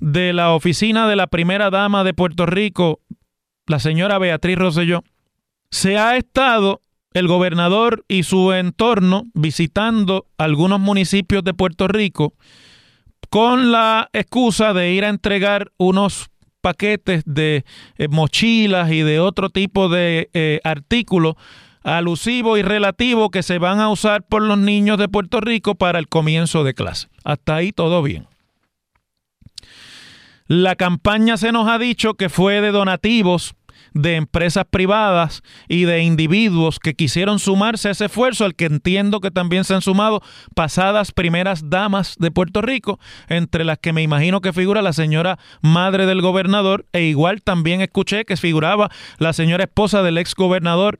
de 0.00 0.32
la 0.32 0.52
oficina 0.54 1.06
de 1.06 1.16
la 1.16 1.26
primera 1.26 1.68
dama 1.68 2.02
de 2.02 2.14
Puerto 2.14 2.46
Rico, 2.46 3.00
la 3.66 3.78
señora 3.78 4.16
Beatriz 4.16 4.56
Rosselló, 4.56 5.04
se 5.70 5.98
ha 5.98 6.16
estado 6.16 6.80
el 7.12 7.28
gobernador 7.28 8.06
y 8.08 8.22
su 8.22 8.54
entorno 8.54 9.24
visitando 9.34 10.28
algunos 10.38 10.80
municipios 10.80 11.44
de 11.44 11.52
Puerto 11.52 11.88
Rico 11.88 12.32
con 13.28 13.70
la 13.70 14.08
excusa 14.14 14.72
de 14.72 14.92
ir 14.92 15.04
a 15.04 15.10
entregar 15.10 15.72
unos 15.76 16.30
paquetes 16.60 17.22
de 17.26 17.64
eh, 17.98 18.08
mochilas 18.08 18.90
y 18.90 19.02
de 19.02 19.20
otro 19.20 19.50
tipo 19.50 19.88
de 19.88 20.30
eh, 20.32 20.60
artículos 20.64 21.34
alusivos 21.82 22.58
y 22.58 22.62
relativos 22.62 23.30
que 23.30 23.42
se 23.42 23.58
van 23.58 23.80
a 23.80 23.88
usar 23.88 24.22
por 24.22 24.42
los 24.42 24.58
niños 24.58 24.98
de 24.98 25.08
Puerto 25.08 25.40
Rico 25.40 25.74
para 25.74 25.98
el 25.98 26.08
comienzo 26.08 26.64
de 26.64 26.74
clase. 26.74 27.08
Hasta 27.24 27.56
ahí 27.56 27.72
todo 27.72 28.02
bien. 28.02 28.26
La 30.46 30.74
campaña 30.74 31.36
se 31.36 31.52
nos 31.52 31.68
ha 31.68 31.78
dicho 31.78 32.14
que 32.14 32.28
fue 32.28 32.60
de 32.60 32.72
donativos 32.72 33.54
de 33.94 34.16
empresas 34.16 34.64
privadas 34.68 35.42
y 35.68 35.84
de 35.84 36.02
individuos 36.02 36.78
que 36.78 36.94
quisieron 36.94 37.38
sumarse 37.38 37.88
a 37.88 37.90
ese 37.92 38.06
esfuerzo, 38.06 38.44
al 38.44 38.54
que 38.54 38.66
entiendo 38.66 39.20
que 39.20 39.30
también 39.30 39.64
se 39.64 39.74
han 39.74 39.82
sumado 39.82 40.22
pasadas 40.54 41.12
primeras 41.12 41.68
damas 41.70 42.16
de 42.18 42.30
Puerto 42.30 42.62
Rico, 42.62 42.98
entre 43.28 43.64
las 43.64 43.78
que 43.78 43.92
me 43.92 44.02
imagino 44.02 44.40
que 44.40 44.52
figura 44.52 44.82
la 44.82 44.92
señora 44.92 45.38
madre 45.60 46.06
del 46.06 46.22
gobernador, 46.22 46.86
e 46.92 47.02
igual 47.02 47.42
también 47.42 47.80
escuché 47.80 48.24
que 48.24 48.36
figuraba 48.36 48.90
la 49.18 49.32
señora 49.32 49.64
esposa 49.64 50.02
del 50.02 50.18
ex 50.18 50.34
gobernador 50.34 50.98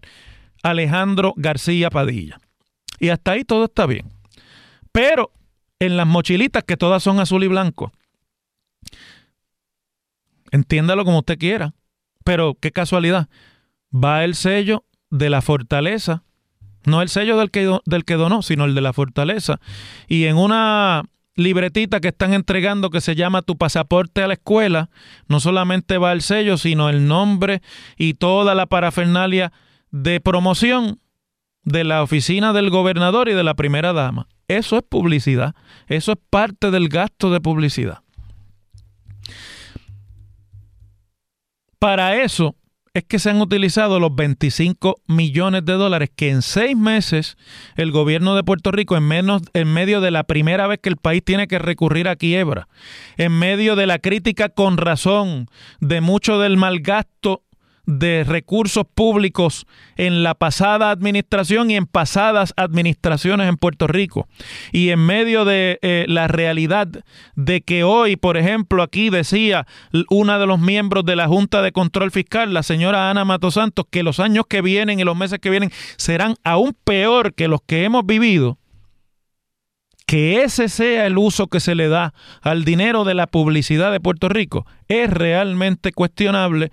Alejandro 0.63 1.33
García 1.37 1.91
Padilla. 1.91 2.39
Y 2.99 3.09
hasta 3.09 3.33
ahí 3.33 3.45
todo 3.45 3.65
está 3.65 3.87
bien. 3.87 4.11
Pero 4.93 5.33
en 5.79 5.97
las 5.97 6.07
mochilitas, 6.07 6.65
que 6.65 6.77
todas 6.77 7.03
son 7.03 7.21
azul 7.21 7.43
y 7.45 7.49
blanco, 7.49 7.93
entiéndalo 10.51 11.05
como 11.05 11.21
usted 11.21 11.39
quiera. 11.39 11.73
Pero 12.25 12.57
qué 12.61 12.71
casualidad, 12.71 13.29
va 13.93 14.25
el 14.25 14.35
sello 14.35 14.85
de 15.11 15.31
la 15.31 15.43
fortaleza, 15.43 16.23
no 16.85 17.03
el 17.03 17.09
sello 17.09 17.37
del 17.39 17.51
que, 17.51 17.79
del 17.85 18.05
que 18.05 18.15
donó, 18.15 18.43
sino 18.43 18.65
el 18.65 18.75
de 18.75 18.81
la 18.81 18.93
fortaleza. 18.93 19.61
Y 20.09 20.25
en 20.25 20.37
una 20.37 21.03
libretita 21.37 22.01
que 22.01 22.09
están 22.09 22.33
entregando 22.35 22.91
que 22.91 23.01
se 23.01 23.15
llama 23.15 23.43
Tu 23.43 23.57
pasaporte 23.57 24.23
a 24.23 24.29
la 24.29 24.35
escuela, 24.35 24.91
no 25.29 25.41
solamente 25.41 25.99
va 25.99 26.13
el 26.13 26.23
sello, 26.23 26.57
sino 26.57 26.89
el 26.89 27.07
nombre 27.07 27.63
y 27.97 28.15
toda 28.15 28.55
la 28.55 28.67
parafernalia 28.67 29.53
de 29.91 30.21
promoción 30.21 31.01
de 31.65 31.85
la 31.85 32.03
oficina 32.03 32.53
del 32.53 32.71
gobernador 32.71 33.29
y 33.29 33.35
de 33.35 33.45
la 33.45 33.55
primera 33.55 33.93
dama. 33.93 34.29
Eso 34.49 34.77
es 34.77 34.83
publicidad, 34.83 35.55
eso 35.87 36.13
es 36.13 36.19
parte 36.31 36.71
del 36.71 36.89
gasto 36.89 37.31
de 37.31 37.41
publicidad. 37.41 38.01
Para 41.81 42.23
eso 42.23 42.57
es 42.93 43.05
que 43.05 43.19
se 43.19 43.31
han 43.31 43.41
utilizado 43.41 43.99
los 44.01 44.15
25 44.15 45.01
millones 45.07 45.65
de 45.65 45.73
dólares 45.73 46.11
que 46.15 46.29
en 46.29 46.43
seis 46.43 46.77
meses 46.77 47.39
el 47.75 47.91
gobierno 47.91 48.37
de 48.37 48.45
Puerto 48.45 48.71
Rico, 48.71 48.99
en, 48.99 49.05
menos, 49.05 49.41
en 49.55 49.73
medio 49.73 50.03
de 50.03 50.11
la 50.11 50.25
primera 50.25 50.67
vez 50.67 50.79
que 50.83 50.91
el 50.91 50.99
país 50.99 51.25
tiene 51.25 51.49
que 51.49 51.59
recurrir 51.59 52.07
a 52.09 52.17
quiebra, 52.17 52.69
en 53.17 53.33
medio 53.33 53.77
de 53.77 53.87
la 53.87 53.99
crítica 53.99 54.51
con 54.51 54.77
razón 54.77 55.47
de 55.81 56.03
mucho 56.03 56.39
del 56.39 56.59
mal 56.59 56.81
gasto 56.81 57.45
de 57.99 58.25
recursos 58.25 58.85
públicos 58.95 59.67
en 59.97 60.23
la 60.23 60.35
pasada 60.35 60.91
administración 60.91 61.71
y 61.71 61.77
en 61.77 61.87
pasadas 61.87 62.55
administraciones 62.57 63.49
en 63.49 63.57
Puerto 63.57 63.87
Rico. 63.87 64.29
Y 64.73 64.91
en 64.91 65.01
medio 65.01 65.45
de 65.45 65.79
eh, 65.83 66.05
la 66.09 66.29
realidad 66.29 66.89
de 67.35 67.61
que 67.63 67.83
hoy, 67.85 68.17
por 68.17 68.37
ejemplo, 68.37 68.83
aquí 68.83 69.11
decía 69.11 69.67
una 70.09 70.39
de 70.39 70.47
los 70.47 70.61
miembros 70.61 71.05
de 71.05 71.17
la 71.17 71.27
Junta 71.27 71.63
de 71.63 71.73
Control 71.73 72.11
Fiscal, 72.11 72.55
la 72.55 72.63
señora 72.63 73.11
Ana 73.11 73.25
Mato 73.25 73.51
Santos, 73.51 73.87
que 73.91 74.03
los 74.03 74.21
años 74.21 74.47
que 74.49 74.63
vienen 74.63 75.01
y 75.01 75.05
los 75.05 75.17
meses 75.17 75.41
que 75.41 75.51
vienen 75.51 75.73
serán 75.97 76.37
aún 76.45 76.77
peor 76.85 77.35
que 77.35 77.49
los 77.49 77.61
que 77.63 77.85
hemos 77.85 78.07
vivido 78.07 78.59
que 80.07 80.43
ese 80.43 80.69
sea 80.69 81.07
el 81.07 81.19
uso 81.19 81.47
que 81.47 81.61
se 81.61 81.77
le 81.77 81.87
da 81.87 82.15
al 82.43 82.65
dinero 82.65 83.05
de 83.05 83.15
la 83.15 83.29
publicidad 83.29 83.93
de 83.93 84.01
Puerto 84.01 84.29
Rico 84.29 84.67
es 84.89 85.09
realmente 85.09 85.93
cuestionable 85.93 86.73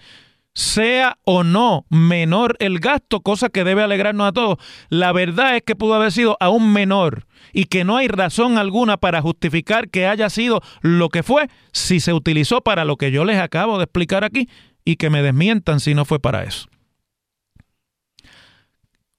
sea 0.57 1.19
o 1.23 1.43
no 1.43 1.85
menor 1.91 2.55
el 2.57 2.79
gasto, 2.79 3.21
cosa 3.21 3.49
que 3.49 3.63
debe 3.63 3.83
alegrarnos 3.83 4.27
a 4.27 4.31
todos. 4.31 4.57
La 4.89 5.11
verdad 5.11 5.55
es 5.55 5.61
que 5.61 5.75
pudo 5.75 5.93
haber 5.93 6.11
sido 6.11 6.35
aún 6.39 6.73
menor 6.73 7.27
y 7.53 7.65
que 7.65 7.83
no 7.83 7.95
hay 7.95 8.07
razón 8.07 8.57
alguna 8.57 8.97
para 8.97 9.21
justificar 9.21 9.89
que 9.89 10.07
haya 10.07 10.31
sido 10.31 10.61
lo 10.81 11.09
que 11.09 11.21
fue 11.21 11.47
si 11.73 11.99
se 11.99 12.11
utilizó 12.11 12.61
para 12.61 12.85
lo 12.85 12.95
que 12.95 13.11
yo 13.11 13.23
les 13.23 13.37
acabo 13.37 13.77
de 13.77 13.83
explicar 13.83 14.23
aquí 14.23 14.49
y 14.83 14.95
que 14.95 15.11
me 15.11 15.21
desmientan 15.21 15.79
si 15.79 15.93
no 15.93 16.05
fue 16.05 16.19
para 16.19 16.43
eso. 16.43 16.67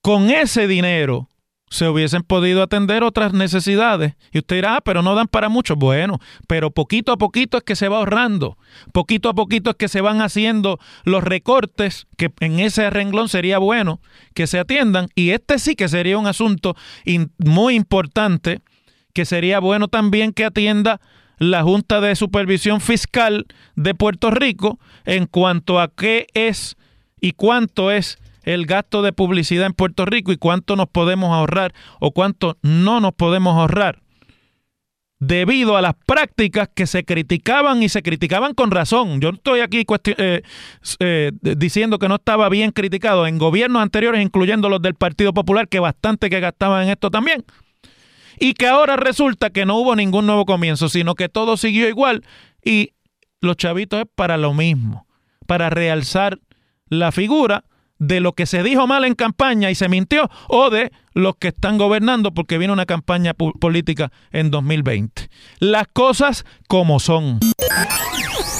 Con 0.01 0.31
ese 0.31 0.67
dinero 0.67 1.28
se 1.69 1.87
hubiesen 1.87 2.23
podido 2.23 2.63
atender 2.63 3.03
otras 3.03 3.33
necesidades. 3.33 4.15
Y 4.31 4.39
usted 4.39 4.57
dirá, 4.57 4.77
ah, 4.77 4.81
pero 4.81 5.01
no 5.01 5.15
dan 5.15 5.27
para 5.27 5.49
mucho. 5.49 5.75
Bueno, 5.75 6.19
pero 6.47 6.71
poquito 6.71 7.11
a 7.11 7.17
poquito 7.17 7.57
es 7.57 7.63
que 7.63 7.75
se 7.75 7.87
va 7.87 7.97
ahorrando. 7.97 8.57
Poquito 8.91 9.29
a 9.29 9.33
poquito 9.33 9.69
es 9.69 9.75
que 9.75 9.87
se 9.87 10.01
van 10.01 10.21
haciendo 10.21 10.79
los 11.03 11.23
recortes, 11.23 12.07
que 12.17 12.31
en 12.39 12.59
ese 12.59 12.89
renglón 12.89 13.29
sería 13.29 13.59
bueno 13.59 14.01
que 14.33 14.47
se 14.47 14.59
atiendan. 14.59 15.09
Y 15.15 15.29
este 15.29 15.59
sí 15.59 15.75
que 15.75 15.87
sería 15.87 16.17
un 16.17 16.27
asunto 16.27 16.75
muy 17.37 17.75
importante, 17.75 18.61
que 19.13 19.25
sería 19.25 19.59
bueno 19.59 19.87
también 19.87 20.33
que 20.33 20.45
atienda 20.45 20.99
la 21.37 21.63
Junta 21.63 22.01
de 22.01 22.15
Supervisión 22.15 22.81
Fiscal 22.81 23.45
de 23.75 23.95
Puerto 23.95 24.29
Rico 24.29 24.79
en 25.05 25.25
cuanto 25.25 25.79
a 25.79 25.87
qué 25.87 26.27
es 26.33 26.75
y 27.21 27.31
cuánto 27.31 27.91
es 27.91 28.17
el 28.53 28.65
gasto 28.65 29.03
de 29.03 29.13
publicidad 29.13 29.67
en 29.67 29.73
Puerto 29.73 30.05
Rico 30.05 30.31
y 30.31 30.37
cuánto 30.37 30.75
nos 30.75 30.89
podemos 30.89 31.31
ahorrar 31.31 31.73
o 31.99 32.11
cuánto 32.11 32.57
no 32.63 32.99
nos 32.99 33.13
podemos 33.13 33.55
ahorrar 33.55 34.01
debido 35.19 35.77
a 35.77 35.81
las 35.81 35.93
prácticas 36.05 36.69
que 36.73 36.87
se 36.87 37.03
criticaban 37.03 37.83
y 37.83 37.89
se 37.89 38.01
criticaban 38.01 38.53
con 38.53 38.71
razón. 38.71 39.19
Yo 39.21 39.29
estoy 39.29 39.59
aquí 39.59 39.85
eh, 40.17 40.41
eh, 40.99 41.31
diciendo 41.41 41.99
que 41.99 42.07
no 42.07 42.15
estaba 42.15 42.49
bien 42.49 42.71
criticado 42.71 43.27
en 43.27 43.37
gobiernos 43.37 43.81
anteriores, 43.81 44.23
incluyendo 44.23 44.69
los 44.69 44.81
del 44.81 44.95
Partido 44.95 45.33
Popular, 45.33 45.67
que 45.67 45.79
bastante 45.79 46.29
que 46.29 46.39
gastaban 46.39 46.83
en 46.83 46.89
esto 46.89 47.11
también. 47.11 47.45
Y 48.39 48.53
que 48.53 48.67
ahora 48.67 48.95
resulta 48.95 49.49
que 49.49 49.65
no 49.65 49.75
hubo 49.75 49.95
ningún 49.95 50.25
nuevo 50.25 50.45
comienzo, 50.45 50.89
sino 50.89 51.13
que 51.13 51.29
todo 51.29 51.57
siguió 51.57 51.87
igual 51.87 52.23
y 52.63 52.93
los 53.41 53.57
chavitos 53.57 53.99
es 53.99 54.07
para 54.15 54.37
lo 54.37 54.53
mismo, 54.53 55.05
para 55.45 55.69
realzar 55.69 56.39
la 56.87 57.11
figura 57.11 57.65
de 57.99 58.19
lo 58.19 58.33
que 58.33 58.45
se 58.45 58.63
dijo 58.63 58.87
mal 58.87 59.05
en 59.05 59.13
campaña 59.13 59.69
y 59.69 59.75
se 59.75 59.89
mintió 59.89 60.29
o 60.47 60.69
de 60.69 60.91
los 61.13 61.35
que 61.35 61.49
están 61.49 61.77
gobernando 61.77 62.33
porque 62.33 62.57
viene 62.57 62.73
una 62.73 62.85
campaña 62.85 63.33
política 63.33 64.11
en 64.31 64.51
2020. 64.51 65.29
Las 65.59 65.87
cosas 65.87 66.45
como 66.67 66.99
son. 66.99 67.39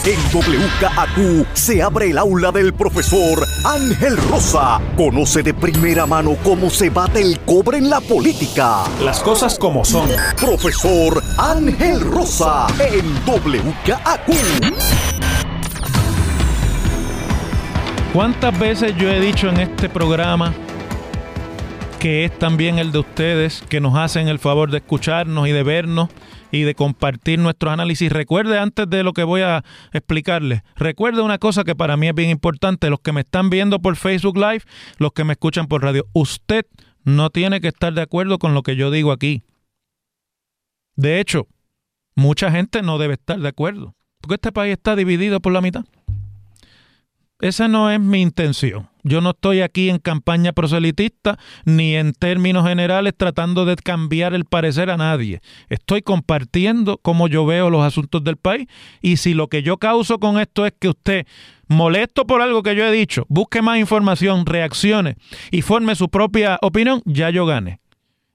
En 0.05 0.19
WKAQ 0.33 1.45
se 1.53 1.81
abre 1.81 2.09
el 2.09 2.17
aula 2.17 2.51
del 2.51 2.73
profesor 2.73 3.45
Ángel 3.65 4.17
Rosa. 4.29 4.81
Conoce 4.95 5.43
de 5.43 5.53
primera 5.53 6.05
mano 6.05 6.37
cómo 6.43 6.69
se 6.69 6.89
bate 6.89 7.21
el 7.21 7.39
cobre 7.41 7.77
en 7.77 7.89
la 7.89 7.99
política. 8.01 8.85
Las 9.03 9.19
cosas 9.19 9.59
como 9.59 9.83
son. 9.83 10.09
Profesor 10.39 11.21
Ángel 11.37 12.01
Rosa 12.01 12.67
en 12.79 13.05
WKAQ. 13.25 15.08
¿Cuántas 18.19 18.59
veces 18.59 18.97
yo 18.97 19.09
he 19.09 19.21
dicho 19.21 19.47
en 19.47 19.61
este 19.61 19.87
programa 19.87 20.53
que 22.01 22.25
es 22.25 22.37
también 22.37 22.77
el 22.77 22.91
de 22.91 22.99
ustedes 22.99 23.63
que 23.69 23.79
nos 23.79 23.95
hacen 23.95 24.27
el 24.27 24.39
favor 24.39 24.71
de 24.71 24.79
escucharnos 24.79 25.47
y 25.47 25.53
de 25.53 25.63
vernos 25.63 26.09
y 26.51 26.63
de 26.63 26.75
compartir 26.75 27.39
nuestros 27.39 27.71
análisis. 27.71 28.11
Recuerde 28.11 28.59
antes 28.59 28.89
de 28.89 29.03
lo 29.03 29.13
que 29.13 29.23
voy 29.23 29.39
a 29.39 29.63
explicarles, 29.93 30.63
recuerde 30.75 31.21
una 31.21 31.37
cosa 31.37 31.63
que 31.63 31.77
para 31.77 31.95
mí 31.95 32.09
es 32.09 32.13
bien 32.13 32.29
importante, 32.29 32.89
los 32.89 32.99
que 32.99 33.13
me 33.13 33.21
están 33.21 33.49
viendo 33.49 33.79
por 33.79 33.95
Facebook 33.95 34.35
Live, 34.35 34.63
los 34.97 35.13
que 35.13 35.23
me 35.23 35.31
escuchan 35.31 35.67
por 35.67 35.81
radio, 35.81 36.05
usted 36.11 36.65
no 37.05 37.29
tiene 37.29 37.61
que 37.61 37.69
estar 37.69 37.93
de 37.93 38.01
acuerdo 38.01 38.37
con 38.37 38.53
lo 38.53 38.63
que 38.63 38.75
yo 38.75 38.91
digo 38.91 39.13
aquí. 39.13 39.43
De 40.97 41.21
hecho, 41.21 41.47
mucha 42.15 42.51
gente 42.51 42.81
no 42.81 42.97
debe 42.97 43.13
estar 43.13 43.39
de 43.39 43.47
acuerdo, 43.47 43.95
porque 44.19 44.35
este 44.35 44.51
país 44.51 44.73
está 44.73 44.97
dividido 44.97 45.39
por 45.39 45.53
la 45.53 45.61
mitad. 45.61 45.85
Esa 47.41 47.69
no 47.69 47.89
es 47.89 48.01
mi 48.01 48.21
intención. 48.21 48.89
Yo 49.03 49.21
no 49.21 49.29
estoy 49.29 49.61
aquí 49.61 49.89
en 49.89 49.99
campaña 49.99 50.51
proselitista 50.51 51.39
ni 51.63 51.95
en 51.95 52.11
términos 52.11 52.67
generales 52.67 53.13
tratando 53.15 53.63
de 53.63 53.77
cambiar 53.77 54.33
el 54.33 54.43
parecer 54.43 54.89
a 54.89 54.97
nadie. 54.97 55.39
Estoy 55.69 56.01
compartiendo 56.01 56.97
cómo 57.01 57.29
yo 57.29 57.45
veo 57.45 57.69
los 57.69 57.81
asuntos 57.81 58.25
del 58.25 58.35
país 58.35 58.67
y 59.01 59.15
si 59.17 59.33
lo 59.33 59.47
que 59.47 59.63
yo 59.63 59.77
causo 59.77 60.19
con 60.19 60.37
esto 60.37 60.65
es 60.65 60.73
que 60.77 60.89
usted, 60.89 61.25
molesto 61.69 62.27
por 62.27 62.41
algo 62.41 62.61
que 62.61 62.75
yo 62.75 62.85
he 62.85 62.91
dicho, 62.91 63.25
busque 63.29 63.61
más 63.61 63.79
información, 63.79 64.45
reaccione 64.45 65.15
y 65.49 65.61
forme 65.61 65.95
su 65.95 66.09
propia 66.09 66.59
opinión, 66.61 67.01
ya 67.05 67.29
yo 67.29 67.45
gane 67.45 67.79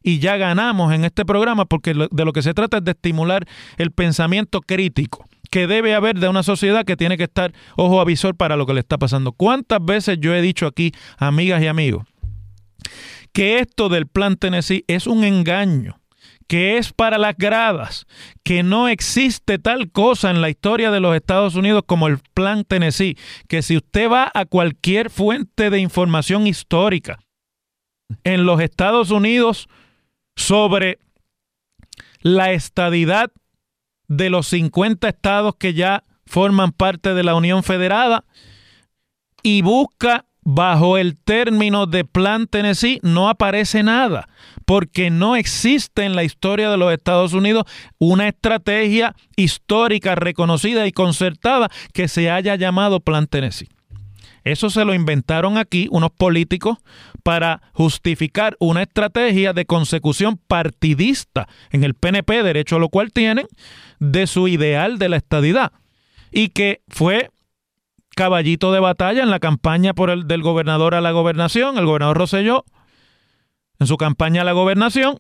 y 0.03 0.19
ya 0.19 0.39
ganamos 0.39 0.95
en 0.95 1.05
este 1.05 1.27
programa 1.27 1.67
porque 1.67 1.93
de 1.93 2.25
lo 2.25 2.33
que 2.33 2.41
se 2.41 2.55
trata 2.55 2.79
es 2.79 2.85
de 2.85 2.93
estimular 2.93 3.47
el 3.77 3.91
pensamiento 3.91 4.63
crítico 4.63 5.27
que 5.55 5.69
debe 5.69 5.95
haber 5.95 6.19
de 6.19 6.29
una 6.29 6.43
sociedad 6.43 6.85
que 6.85 6.97
tiene 6.97 7.17
que 7.17 7.23
estar 7.23 7.53
ojo 7.77 8.01
avisor 8.01 8.35
para 8.35 8.57
lo 8.57 8.67
que 8.67 8.75
le 8.75 8.81
está 8.81 8.99
pasando. 8.99 9.31
¿Cuántas 9.31 9.79
veces 9.85 10.19
yo 10.19 10.35
he 10.35 10.43
dicho 10.43 10.67
aquí, 10.67 10.91
amigas 11.17 11.63
y 11.63 11.69
amigos, 11.69 12.09
que 13.33 13.61
esto 13.61 13.89
del 13.89 14.09
plan 14.09 14.35
Tennessee 14.35 14.85
es 14.89 15.07
un 15.07 15.23
engaño? 15.23 16.01
que 16.49 16.77
es 16.77 16.93
para 16.93 17.19
las 17.19 17.37
gradas, 17.37 18.05
que 18.43 18.63
no 18.65 18.89
existe 18.89 19.59
tal 19.59 19.91
cosa 19.93 20.31
en 20.31 20.41
la 20.43 20.51
historia 20.51 20.91
de 20.91 21.01
los 21.01 21.17
Estados 21.17 21.55
Unidos 21.55 21.85
como 21.87 22.07
el 22.07 22.19
Plan 22.35 22.65
Tennessee, 22.65 23.17
que 23.49 23.63
si 23.63 23.79
usted 23.79 24.11
va 24.11 24.31
a 24.35 24.45
cualquier 24.45 25.09
fuente 25.09 25.71
de 25.71 25.79
información 25.79 26.47
histórica 26.47 27.19
en 28.25 28.45
los 28.45 28.61
Estados 28.61 29.11
Unidos 29.11 29.69
sobre 30.37 30.99
la 32.21 32.53
estadidad 32.53 33.31
de 34.09 34.31
los 34.31 34.49
50 34.49 35.09
estados 35.09 35.55
que 35.57 35.75
ya 35.75 36.05
forman 36.27 36.73
parte 36.73 37.15
de 37.15 37.23
la 37.23 37.35
Unión 37.35 37.63
Federada 37.63 38.25
y 39.43 39.63
busca 39.63 40.25
bajo 40.45 40.99
el 40.99 41.17
término 41.17 41.87
de 41.87 42.05
Plan 42.05 42.47
Tennessee, 42.47 43.01
no 43.03 43.29
aparece 43.29 43.83
nada, 43.83 44.29
porque 44.67 45.11
no 45.11 45.37
existe 45.37 46.05
en 46.05 46.15
la 46.15 46.25
historia 46.25 46.71
de 46.71 46.77
los 46.77 46.93
Estados 46.93 47.33
Unidos 47.33 47.65
una 47.99 48.29
estrategia 48.29 49.15
histórica 49.37 50.15
reconocida 50.15 50.87
y 50.87 50.93
concertada 50.93 51.71
que 51.93 52.09
se 52.09 52.31
haya 52.31 52.57
llamado 52.57 53.01
Plan 53.01 53.27
Tennessee. 53.27 53.69
Eso 54.45 54.69
se 54.69 54.85
lo 54.85 54.93
inventaron 54.93 55.57
aquí 55.57 55.89
unos 55.91 56.11
políticos 56.11 56.79
para 57.23 57.63
justificar 57.73 58.57
una 58.61 58.83
estrategia 58.83 59.55
de 59.55 59.65
consecución 59.65 60.39
partidista 60.47 61.49
en 61.71 61.83
el 61.83 61.95
PNP, 61.95 62.43
derecho 62.43 62.77
a 62.77 62.79
lo 62.79 62.91
cual 62.91 63.11
tienen, 63.13 63.47
de 63.99 64.27
su 64.27 64.47
ideal 64.47 64.99
de 64.99 65.09
la 65.09 65.17
estadidad. 65.17 65.73
Y 66.31 66.51
que 66.51 66.83
fue 66.89 67.31
caballito 68.15 68.73
de 68.73 68.81
batalla 68.81 69.23
en 69.23 69.31
la 69.31 69.41
campaña 69.41 69.95
por 69.95 70.11
el, 70.11 70.27
del 70.27 70.43
gobernador 70.43 70.95
a 70.95 71.01
la 71.01 71.11
gobernación, 71.11 71.79
el 71.79 71.87
gobernador 71.87 72.19
Rosselló, 72.19 72.65
en 73.79 73.87
su 73.87 73.97
campaña 73.97 74.43
a 74.43 74.45
la 74.45 74.53
gobernación, 74.53 75.19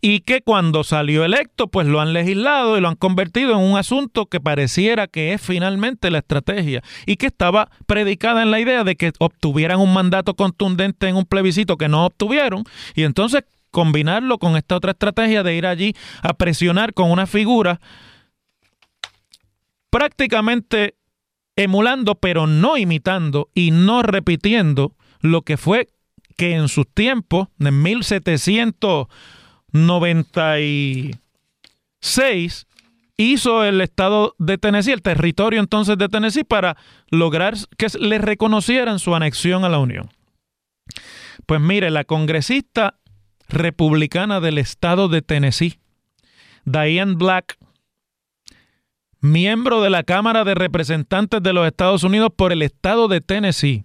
y 0.00 0.20
que 0.20 0.42
cuando 0.42 0.84
salió 0.84 1.24
electo, 1.24 1.68
pues 1.68 1.86
lo 1.86 2.00
han 2.00 2.12
legislado 2.12 2.76
y 2.76 2.80
lo 2.80 2.88
han 2.88 2.96
convertido 2.96 3.52
en 3.52 3.58
un 3.58 3.76
asunto 3.76 4.26
que 4.26 4.40
pareciera 4.40 5.06
que 5.06 5.32
es 5.32 5.40
finalmente 5.40 6.10
la 6.10 6.18
estrategia 6.18 6.82
y 7.06 7.16
que 7.16 7.26
estaba 7.26 7.68
predicada 7.86 8.42
en 8.42 8.50
la 8.50 8.60
idea 8.60 8.84
de 8.84 8.96
que 8.96 9.12
obtuvieran 9.18 9.80
un 9.80 9.92
mandato 9.92 10.34
contundente 10.34 11.08
en 11.08 11.16
un 11.16 11.24
plebiscito 11.24 11.76
que 11.76 11.88
no 11.88 12.06
obtuvieron. 12.06 12.64
Y 12.94 13.02
entonces 13.02 13.44
combinarlo 13.70 14.38
con 14.38 14.56
esta 14.56 14.76
otra 14.76 14.92
estrategia 14.92 15.42
de 15.42 15.54
ir 15.54 15.66
allí 15.66 15.94
a 16.22 16.32
presionar 16.32 16.94
con 16.94 17.10
una 17.10 17.26
figura 17.26 17.80
prácticamente 19.90 20.94
emulando, 21.56 22.14
pero 22.14 22.46
no 22.46 22.76
imitando 22.76 23.50
y 23.54 23.70
no 23.70 24.02
repitiendo 24.02 24.94
lo 25.20 25.42
que 25.42 25.56
fue 25.56 25.88
que 26.36 26.54
en 26.54 26.68
sus 26.68 26.86
tiempos, 26.86 27.48
en 27.58 27.82
1700 27.82 29.08
96 29.72 32.66
hizo 33.16 33.64
el 33.64 33.80
estado 33.80 34.34
de 34.38 34.58
Tennessee, 34.58 34.92
el 34.92 35.02
territorio 35.02 35.60
entonces 35.60 35.96
de 35.98 36.08
Tennessee, 36.08 36.44
para 36.44 36.76
lograr 37.10 37.54
que 37.76 37.86
le 37.98 38.18
reconocieran 38.18 38.98
su 38.98 39.14
anexión 39.14 39.64
a 39.64 39.68
la 39.68 39.78
Unión. 39.78 40.08
Pues 41.46 41.60
mire, 41.60 41.90
la 41.90 42.04
congresista 42.04 42.98
republicana 43.48 44.40
del 44.40 44.58
estado 44.58 45.08
de 45.08 45.22
Tennessee, 45.22 45.78
Diane 46.64 47.14
Black, 47.14 47.56
miembro 49.20 49.82
de 49.82 49.90
la 49.90 50.02
Cámara 50.02 50.44
de 50.44 50.54
Representantes 50.54 51.42
de 51.42 51.52
los 51.52 51.66
Estados 51.66 52.04
Unidos 52.04 52.30
por 52.34 52.52
el 52.52 52.62
estado 52.62 53.08
de 53.08 53.20
Tennessee, 53.20 53.82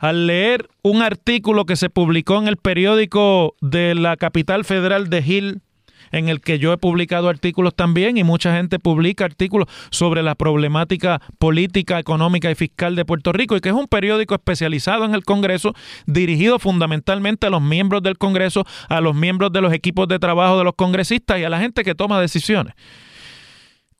al 0.00 0.26
leer 0.26 0.68
un 0.82 1.02
artículo 1.02 1.66
que 1.66 1.76
se 1.76 1.90
publicó 1.90 2.38
en 2.38 2.48
el 2.48 2.56
periódico 2.56 3.54
de 3.60 3.94
la 3.94 4.16
capital 4.16 4.64
federal 4.64 5.10
de 5.10 5.20
Hill, 5.20 5.60
en 6.10 6.28
el 6.28 6.40
que 6.40 6.58
yo 6.58 6.72
he 6.72 6.78
publicado 6.78 7.28
artículos 7.28 7.74
también 7.74 8.16
y 8.16 8.24
mucha 8.24 8.56
gente 8.56 8.78
publica 8.78 9.26
artículos 9.26 9.68
sobre 9.90 10.22
la 10.22 10.34
problemática 10.34 11.20
política, 11.38 11.98
económica 11.98 12.50
y 12.50 12.54
fiscal 12.54 12.96
de 12.96 13.04
Puerto 13.04 13.32
Rico 13.32 13.56
y 13.56 13.60
que 13.60 13.68
es 13.68 13.74
un 13.74 13.86
periódico 13.86 14.34
especializado 14.34 15.04
en 15.04 15.14
el 15.14 15.24
Congreso, 15.24 15.74
dirigido 16.06 16.58
fundamentalmente 16.58 17.46
a 17.46 17.50
los 17.50 17.62
miembros 17.62 18.02
del 18.02 18.18
Congreso, 18.18 18.64
a 18.88 19.00
los 19.00 19.14
miembros 19.14 19.52
de 19.52 19.60
los 19.60 19.72
equipos 19.72 20.08
de 20.08 20.18
trabajo 20.18 20.58
de 20.58 20.64
los 20.64 20.74
congresistas 20.74 21.38
y 21.38 21.44
a 21.44 21.50
la 21.50 21.60
gente 21.60 21.84
que 21.84 21.94
toma 21.94 22.20
decisiones. 22.20 22.74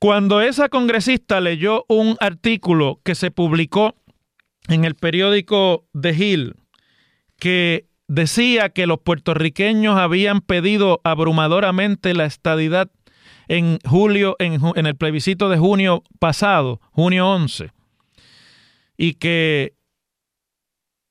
Cuando 0.01 0.41
esa 0.41 0.71
congresista 0.71 1.41
leyó 1.41 1.85
un 1.87 2.17
artículo 2.21 3.01
que 3.05 3.15
se 3.15 3.31
publicó 3.31 3.97
en 4.68 4.85
el 4.85 4.94
periódico 4.94 5.87
The 5.99 6.12
Hill 6.12 6.57
que 7.38 7.87
decía 8.07 8.68
que 8.70 8.87
los 8.87 8.99
puertorriqueños 9.01 9.99
habían 9.99 10.40
pedido 10.40 11.01
abrumadoramente 11.05 12.14
la 12.14 12.27
estadidad 12.27 12.90
en 13.49 13.79
julio, 13.85 14.37
en, 14.38 14.61
en, 14.77 14.87
el 14.87 14.96
plebiscito 14.96 15.49
de 15.49 15.59
junio 15.59 16.05
pasado, 16.18 16.81
junio 16.92 17.29
11, 17.29 17.73
y 18.96 19.14
que 19.14 19.75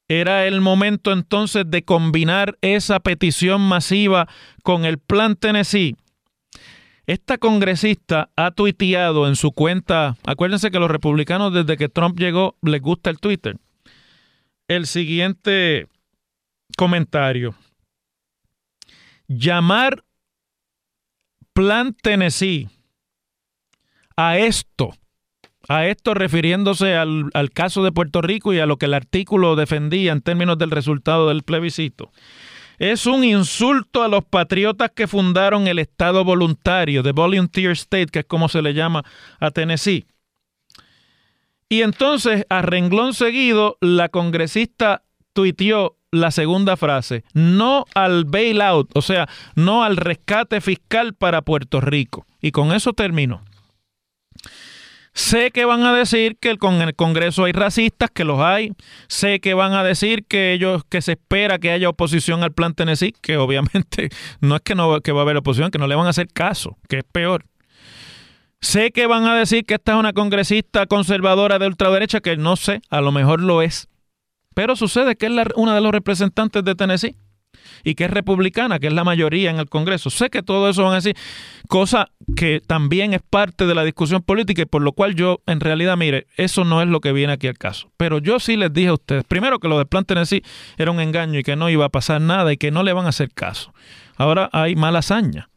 era 0.07 0.45
el 0.47 0.61
momento 0.61 1.11
entonces 1.11 1.65
de 1.67 1.83
combinar 1.83 2.57
esa 2.61 2.99
petición 2.99 3.61
masiva 3.61 4.27
con 4.63 4.85
el 4.85 4.97
plan 4.97 5.35
Tennessee 5.35 5.95
esta 7.09 7.39
congresista 7.39 8.29
ha 8.35 8.51
tuiteado 8.51 9.27
en 9.27 9.35
su 9.35 9.51
cuenta, 9.51 10.15
acuérdense 10.27 10.69
que 10.69 10.77
los 10.77 10.91
republicanos 10.91 11.51
desde 11.51 11.75
que 11.75 11.89
Trump 11.89 12.19
llegó 12.19 12.55
les 12.61 12.79
gusta 12.83 13.09
el 13.09 13.19
Twitter, 13.19 13.57
el 14.67 14.85
siguiente 14.85 15.87
comentario. 16.77 17.55
Llamar 19.27 20.03
Plan 21.53 21.95
Tennessee 21.99 22.69
a 24.15 24.37
esto, 24.37 24.93
a 25.67 25.87
esto 25.87 26.13
refiriéndose 26.13 26.95
al, 26.95 27.31
al, 27.33 27.49
caso 27.49 27.83
de 27.83 27.91
Puerto 27.91 28.21
Rico 28.21 28.53
y 28.53 28.59
a 28.59 28.67
lo 28.67 28.77
que 28.77 28.85
el 28.85 28.93
artículo 28.93 29.55
defendía 29.55 30.11
en 30.11 30.21
términos 30.21 30.59
del 30.59 30.69
resultado 30.69 31.29
del 31.29 31.41
plebiscito 31.41 32.11
es 32.79 33.05
un 33.05 33.23
insulto 33.23 34.01
a 34.01 34.07
los 34.07 34.23
patriotas 34.23 34.91
que 34.95 35.07
fundaron 35.07 35.67
el 35.67 35.79
Estado 35.79 36.23
voluntario, 36.23 37.03
de 37.03 37.11
Volunteer 37.11 37.71
State, 37.71 38.07
que 38.07 38.19
es 38.19 38.25
como 38.25 38.49
se 38.49 38.61
le 38.61 38.73
llama 38.73 39.03
a 39.39 39.51
Tennessee. 39.51 40.05
Y 41.67 41.83
entonces, 41.83 42.45
a 42.49 42.63
renglón 42.63 43.13
seguido, 43.13 43.77
la 43.81 44.09
congresista 44.09 45.03
tuiteó 45.33 45.97
la 46.11 46.31
segunda 46.31 46.75
frase, 46.77 47.23
no 47.33 47.85
al 47.93 48.25
bailout, 48.25 48.89
o 48.95 49.01
sea, 49.01 49.29
no 49.53 49.83
al 49.83 49.97
rescate 49.97 50.61
fiscal 50.61 51.13
para 51.13 51.43
Puerto 51.43 51.81
Rico. 51.81 52.25
Y 52.41 52.51
con 52.51 52.71
eso 52.71 52.93
termino. 52.93 53.43
Sé 55.19 55.51
que 55.51 55.65
van 55.65 55.83
a 55.83 55.93
decir 55.93 56.37
que 56.39 56.57
con 56.57 56.81
el 56.81 56.95
Congreso 56.95 57.43
hay 57.43 57.51
racistas, 57.51 58.09
que 58.09 58.23
los 58.23 58.39
hay. 58.39 58.71
Sé 59.09 59.41
que 59.41 59.53
van 59.53 59.73
a 59.73 59.83
decir 59.83 60.25
que 60.25 60.53
ellos 60.53 60.83
que 60.87 61.01
se 61.01 61.11
espera 61.11 61.59
que 61.59 61.71
haya 61.71 61.89
oposición 61.89 62.41
al 62.41 62.53
plan 62.53 62.73
Tennessee, 62.73 63.13
que 63.21 63.35
obviamente 63.35 64.09
no 64.39 64.55
es 64.55 64.61
que 64.61 64.75
no 64.75 65.01
que 65.01 65.11
va 65.11 65.19
a 65.19 65.23
haber 65.23 65.35
oposición, 65.35 65.71
que 65.71 65.77
no 65.77 65.87
le 65.87 65.95
van 65.95 66.07
a 66.07 66.11
hacer 66.11 66.29
caso, 66.29 66.77
que 66.87 66.99
es 66.99 67.03
peor. 67.03 67.43
Sé 68.61 68.91
que 68.91 69.07
van 69.07 69.25
a 69.25 69.35
decir 69.35 69.65
que 69.65 69.73
esta 69.73 69.91
es 69.91 69.99
una 69.99 70.13
congresista 70.13 70.85
conservadora 70.85 71.59
de 71.59 71.67
ultraderecha, 71.67 72.21
que 72.21 72.37
no 72.37 72.55
sé, 72.55 72.81
a 72.89 73.01
lo 73.01 73.11
mejor 73.11 73.41
lo 73.41 73.61
es. 73.61 73.89
Pero 74.55 74.77
sucede 74.77 75.17
que 75.17 75.25
es 75.25 75.33
una 75.57 75.75
de 75.75 75.81
los 75.81 75.91
representantes 75.91 76.63
de 76.63 76.75
Tennessee 76.75 77.17
y 77.83 77.95
que 77.95 78.05
es 78.05 78.11
republicana, 78.11 78.79
que 78.79 78.87
es 78.87 78.93
la 78.93 79.03
mayoría 79.03 79.49
en 79.49 79.59
el 79.59 79.69
Congreso. 79.69 80.09
Sé 80.09 80.29
que 80.29 80.43
todo 80.43 80.69
eso 80.69 80.83
van 80.83 80.93
a 80.93 80.95
decir, 80.95 81.15
cosa 81.67 82.09
que 82.35 82.61
también 82.65 83.13
es 83.13 83.21
parte 83.27 83.65
de 83.65 83.75
la 83.75 83.83
discusión 83.83 84.21
política 84.21 84.61
y 84.61 84.65
por 84.65 84.81
lo 84.81 84.91
cual 84.93 85.15
yo, 85.15 85.39
en 85.45 85.59
realidad, 85.59 85.97
mire, 85.97 86.27
eso 86.37 86.65
no 86.65 86.81
es 86.81 86.87
lo 86.87 86.99
que 86.99 87.13
viene 87.13 87.33
aquí 87.33 87.47
al 87.47 87.57
caso. 87.57 87.91
Pero 87.97 88.19
yo 88.19 88.39
sí 88.39 88.55
les 88.55 88.73
dije 88.73 88.89
a 88.89 88.93
ustedes, 88.93 89.23
primero 89.23 89.59
que 89.59 89.67
lo 89.67 89.77
del 89.77 89.87
plan 89.87 90.05
Tennessee 90.05 90.43
era 90.77 90.91
un 90.91 90.99
engaño 90.99 91.39
y 91.39 91.43
que 91.43 91.55
no 91.55 91.69
iba 91.69 91.85
a 91.85 91.89
pasar 91.89 92.21
nada 92.21 92.51
y 92.53 92.57
que 92.57 92.71
no 92.71 92.83
le 92.83 92.93
van 92.93 93.05
a 93.05 93.09
hacer 93.09 93.31
caso. 93.31 93.73
Ahora 94.17 94.49
hay 94.51 94.75
mala 94.75 94.99
hazaña, 94.99 95.49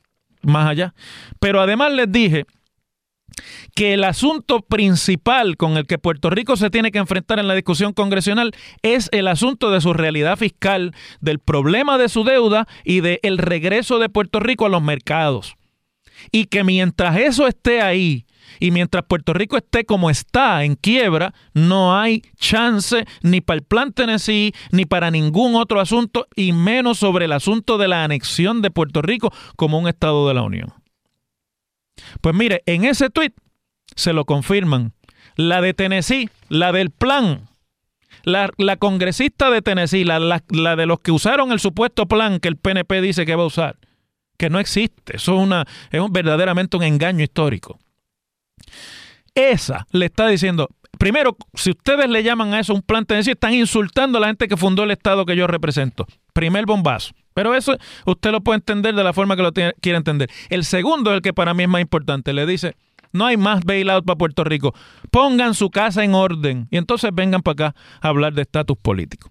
más 0.42 0.68
allá. 0.68 0.94
Pero 1.40 1.61
además 1.61 1.92
les 1.92 2.11
dije 2.11 2.46
que 3.75 3.95
el 3.95 4.05
asunto 4.05 4.61
principal 4.61 5.57
con 5.57 5.77
el 5.77 5.87
que 5.87 5.99
Puerto 5.99 6.31
Rico 6.31 6.57
se 6.57 6.71
tiene 6.71 6.90
que 6.90 6.99
enfrentar 6.99 7.38
en 7.38 7.49
la 7.49 7.55
discusión 7.55 7.92
congresional 7.92 8.53
es 8.83 9.09
el 9.12 9.29
asunto 9.29 9.71
de 9.71 9.81
su 9.81 9.92
realidad 9.92 10.37
fiscal, 10.37 10.95
del 11.21 11.38
problema 11.38 11.99
de 11.99 12.09
su 12.09 12.25
deuda 12.25 12.66
y 12.85 13.01
del 13.01 13.38
regreso 13.38 13.99
de 13.99 14.09
Puerto 14.09 14.40
Rico 14.40 14.66
a 14.66 14.71
los 14.71 14.83
mercados. 14.83 15.57
Y 16.31 16.47
que 16.47 16.64
mientras 16.64 17.16
eso 17.16 17.47
esté 17.47 17.83
ahí, 17.83 18.27
y 18.61 18.71
mientras 18.71 19.05
Puerto 19.05 19.33
Rico 19.33 19.57
esté 19.57 19.85
como 19.85 20.11
está, 20.11 20.64
en 20.64 20.77
quiebra, 20.77 21.35
no 21.55 21.99
hay 21.99 22.23
chance 22.37 23.05
ni 23.23 23.40
para 23.40 23.59
el 23.59 23.64
plan 23.64 23.92
Tennessee, 23.92 24.53
ni 24.71 24.85
para 24.85 25.11
ningún 25.11 25.57
otro 25.57 25.81
asunto, 25.81 26.27
y 26.37 26.53
menos 26.53 26.99
sobre 26.99 27.25
el 27.25 27.33
asunto 27.33 27.79
de 27.79 27.88
la 27.88 28.05
anexión 28.05 28.62
de 28.62 28.71
Puerto 28.71 29.03
Rico 29.03 29.33
como 29.57 29.79
un 29.79 29.88
Estado 29.88 30.29
de 30.29 30.35
la 30.35 30.42
Unión. 30.42 30.82
Pues 32.20 32.35
mire, 32.35 32.62
en 32.66 32.85
ese 32.85 33.11
tweet 33.11 33.33
se 33.94 34.12
lo 34.12 34.24
confirman. 34.24 34.92
La 35.37 35.61
de 35.61 35.72
Tennessee, 35.74 36.28
la 36.48 36.72
del 36.72 36.90
plan, 36.90 37.48
la, 38.24 38.76
congresista 38.76 39.50
de 39.50 39.62
Tennessee, 39.62 40.05
la, 40.05 40.18
la, 40.20 40.76
de 40.76 40.87
los 40.87 41.00
que 41.00 41.11
usaron 41.11 41.52
el 41.52 41.61
supuesto 41.61 42.07
plan 42.07 42.38
que 42.38 42.48
el 42.48 42.57
PNP 42.57 43.00
dice 43.00 43.26
que 43.26 43.35
va 43.35 43.42
a 43.42 43.46
usar, 43.46 43.78
que 44.37 44.50
no 44.50 44.59
existe. 44.59 45.16
Eso 45.16 45.35
es, 45.35 45.42
una, 45.42 45.64
es 45.90 46.00
verdaderamente 46.11 46.76
un 46.76 46.83
engaño 46.83 47.24
histórico. 47.24 47.78
Esa 49.35 49.87
le 49.92 50.07
está 50.07 50.26
diciendo, 50.28 50.68
primero, 50.98 51.37
si 51.55 51.70
ustedes 51.70 52.09
le 52.09 52.22
llaman 52.22 52.52
a 52.55 52.61
eso 52.61 52.74
un 52.74 52.83
plan 52.83 53.07
Tennessee, 53.07 53.33
están 53.33 53.55
insultando 53.55 54.18
a 54.18 54.20
la 54.20 54.26
gente 54.28 54.48
que 54.48 54.57
fundó 54.57 54.85
el 54.85 54.90
Estado 54.90 55.24
que 55.24 55.37
yo 55.37 55.46
represento. 55.46 56.07
Primer 56.33 56.66
bombazo. 56.66 57.14
Pero 57.35 57.55
eso 57.55 57.77
usted 58.07 58.31
lo 58.31 58.40
puede 58.40 58.59
entender 58.59 58.95
de 58.95 59.05
la 59.05 59.12
forma 59.12 59.37
que 59.37 59.42
lo 59.42 59.53
quiere 59.53 59.99
entender. 59.99 60.31
El 60.51 60.64
segundo 60.64 61.12
el 61.12 61.23
que 61.23 61.33
para 61.33 61.55
mí 61.55 61.62
es 61.62 61.68
más 61.68 61.81
importante. 61.81 62.33
Le 62.33 62.47
dice, 62.47 62.77
no 63.12 63.27
hay 63.27 63.37
más 63.37 63.64
bailout 63.64 64.05
para 64.05 64.16
Puerto 64.16 64.45
Rico. 64.45 64.75
Pongan 65.11 65.55
su 65.55 65.71
casa 65.71 66.05
en 66.05 66.14
orden 66.14 66.68
y 66.71 66.77
entonces 66.77 67.11
vengan 67.12 67.42
para 67.42 67.68
acá 67.68 67.77
a 68.01 68.09
hablar 68.09 68.33
de 68.33 68.42
estatus 68.42 68.77
político. 68.79 69.31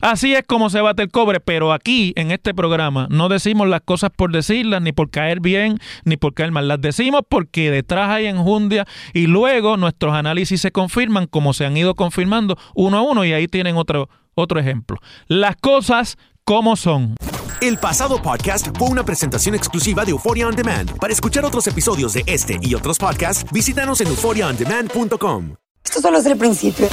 Así 0.00 0.34
es 0.34 0.42
como 0.46 0.68
se 0.68 0.82
bate 0.82 1.02
el 1.02 1.10
cobre, 1.10 1.40
pero 1.40 1.72
aquí 1.72 2.12
en 2.16 2.30
este 2.30 2.52
programa 2.52 3.06
no 3.10 3.30
decimos 3.30 3.68
las 3.68 3.80
cosas 3.80 4.10
por 4.14 4.32
decirlas, 4.32 4.82
ni 4.82 4.92
por 4.92 5.10
caer 5.10 5.40
bien, 5.40 5.78
ni 6.04 6.18
por 6.18 6.34
caer 6.34 6.52
mal. 6.52 6.68
Las 6.68 6.82
decimos 6.82 7.22
porque 7.26 7.70
detrás 7.70 8.10
hay 8.10 8.26
enjundia 8.26 8.84
y 9.14 9.28
luego 9.28 9.78
nuestros 9.78 10.12
análisis 10.12 10.60
se 10.60 10.72
confirman 10.72 11.26
como 11.26 11.54
se 11.54 11.64
han 11.64 11.74
ido 11.74 11.94
confirmando 11.94 12.58
uno 12.74 12.98
a 12.98 13.02
uno 13.02 13.24
y 13.24 13.32
ahí 13.32 13.48
tienen 13.48 13.78
otro, 13.78 14.10
otro 14.34 14.60
ejemplo. 14.60 14.98
Las 15.26 15.56
cosas 15.56 16.18
como 16.44 16.76
son. 16.76 17.14
El 17.60 17.78
pasado 17.78 18.20
podcast 18.20 18.68
fue 18.76 18.88
una 18.88 19.02
presentación 19.04 19.54
exclusiva 19.54 20.04
de 20.04 20.10
Euphoria 20.10 20.46
On 20.46 20.54
Demand. 20.54 20.98
Para 20.98 21.12
escuchar 21.12 21.44
otros 21.44 21.66
episodios 21.66 22.12
de 22.12 22.22
este 22.26 22.58
y 22.60 22.74
otros 22.74 22.98
podcasts, 22.98 23.50
visítanos 23.50 24.00
en 24.02 24.08
euphoriaondemand.com. 24.08 25.54
Esto 25.82 26.00
solo 26.02 26.18
es 26.18 26.26
el 26.26 26.36
principio. 26.36 26.88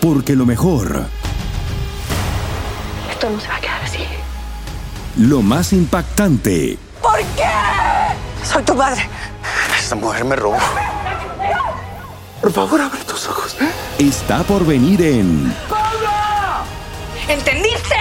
Porque 0.00 0.36
lo 0.36 0.44
mejor. 0.44 1.06
Esto 3.10 3.30
no 3.30 3.40
se 3.40 3.48
va 3.48 3.56
a 3.56 3.60
quedar 3.60 3.82
así. 3.82 4.00
Lo 5.16 5.40
más 5.40 5.72
impactante. 5.72 6.78
¿Por 7.00 7.18
qué? 7.36 7.48
Soy 8.44 8.62
tu 8.62 8.76
padre. 8.76 9.08
Esta 9.78 9.94
mujer 9.94 10.24
me 10.26 10.36
robó. 10.36 10.58
Por 12.42 12.52
favor, 12.52 12.80
abre 12.80 13.00
tus 13.04 13.26
ojos. 13.28 13.56
Está 13.98 14.42
por 14.42 14.66
venir 14.66 15.02
en. 15.02 15.54
¿Entendiste? 17.30 17.94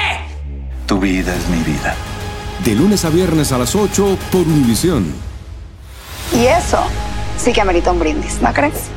Tu 0.87 0.99
vida 0.99 1.35
es 1.35 1.47
mi 1.49 1.59
vida. 1.59 1.95
De 2.65 2.73
lunes 2.73 3.05
a 3.05 3.09
viernes 3.09 3.51
a 3.51 3.59
las 3.59 3.75
8 3.75 4.17
por 4.31 4.41
Univisión. 4.41 5.13
Y 6.33 6.47
eso 6.47 6.83
sí 7.37 7.53
que 7.53 7.61
amerita 7.61 7.91
un 7.91 7.99
brindis, 7.99 8.41
¿no 8.41 8.51
crees? 8.51 8.89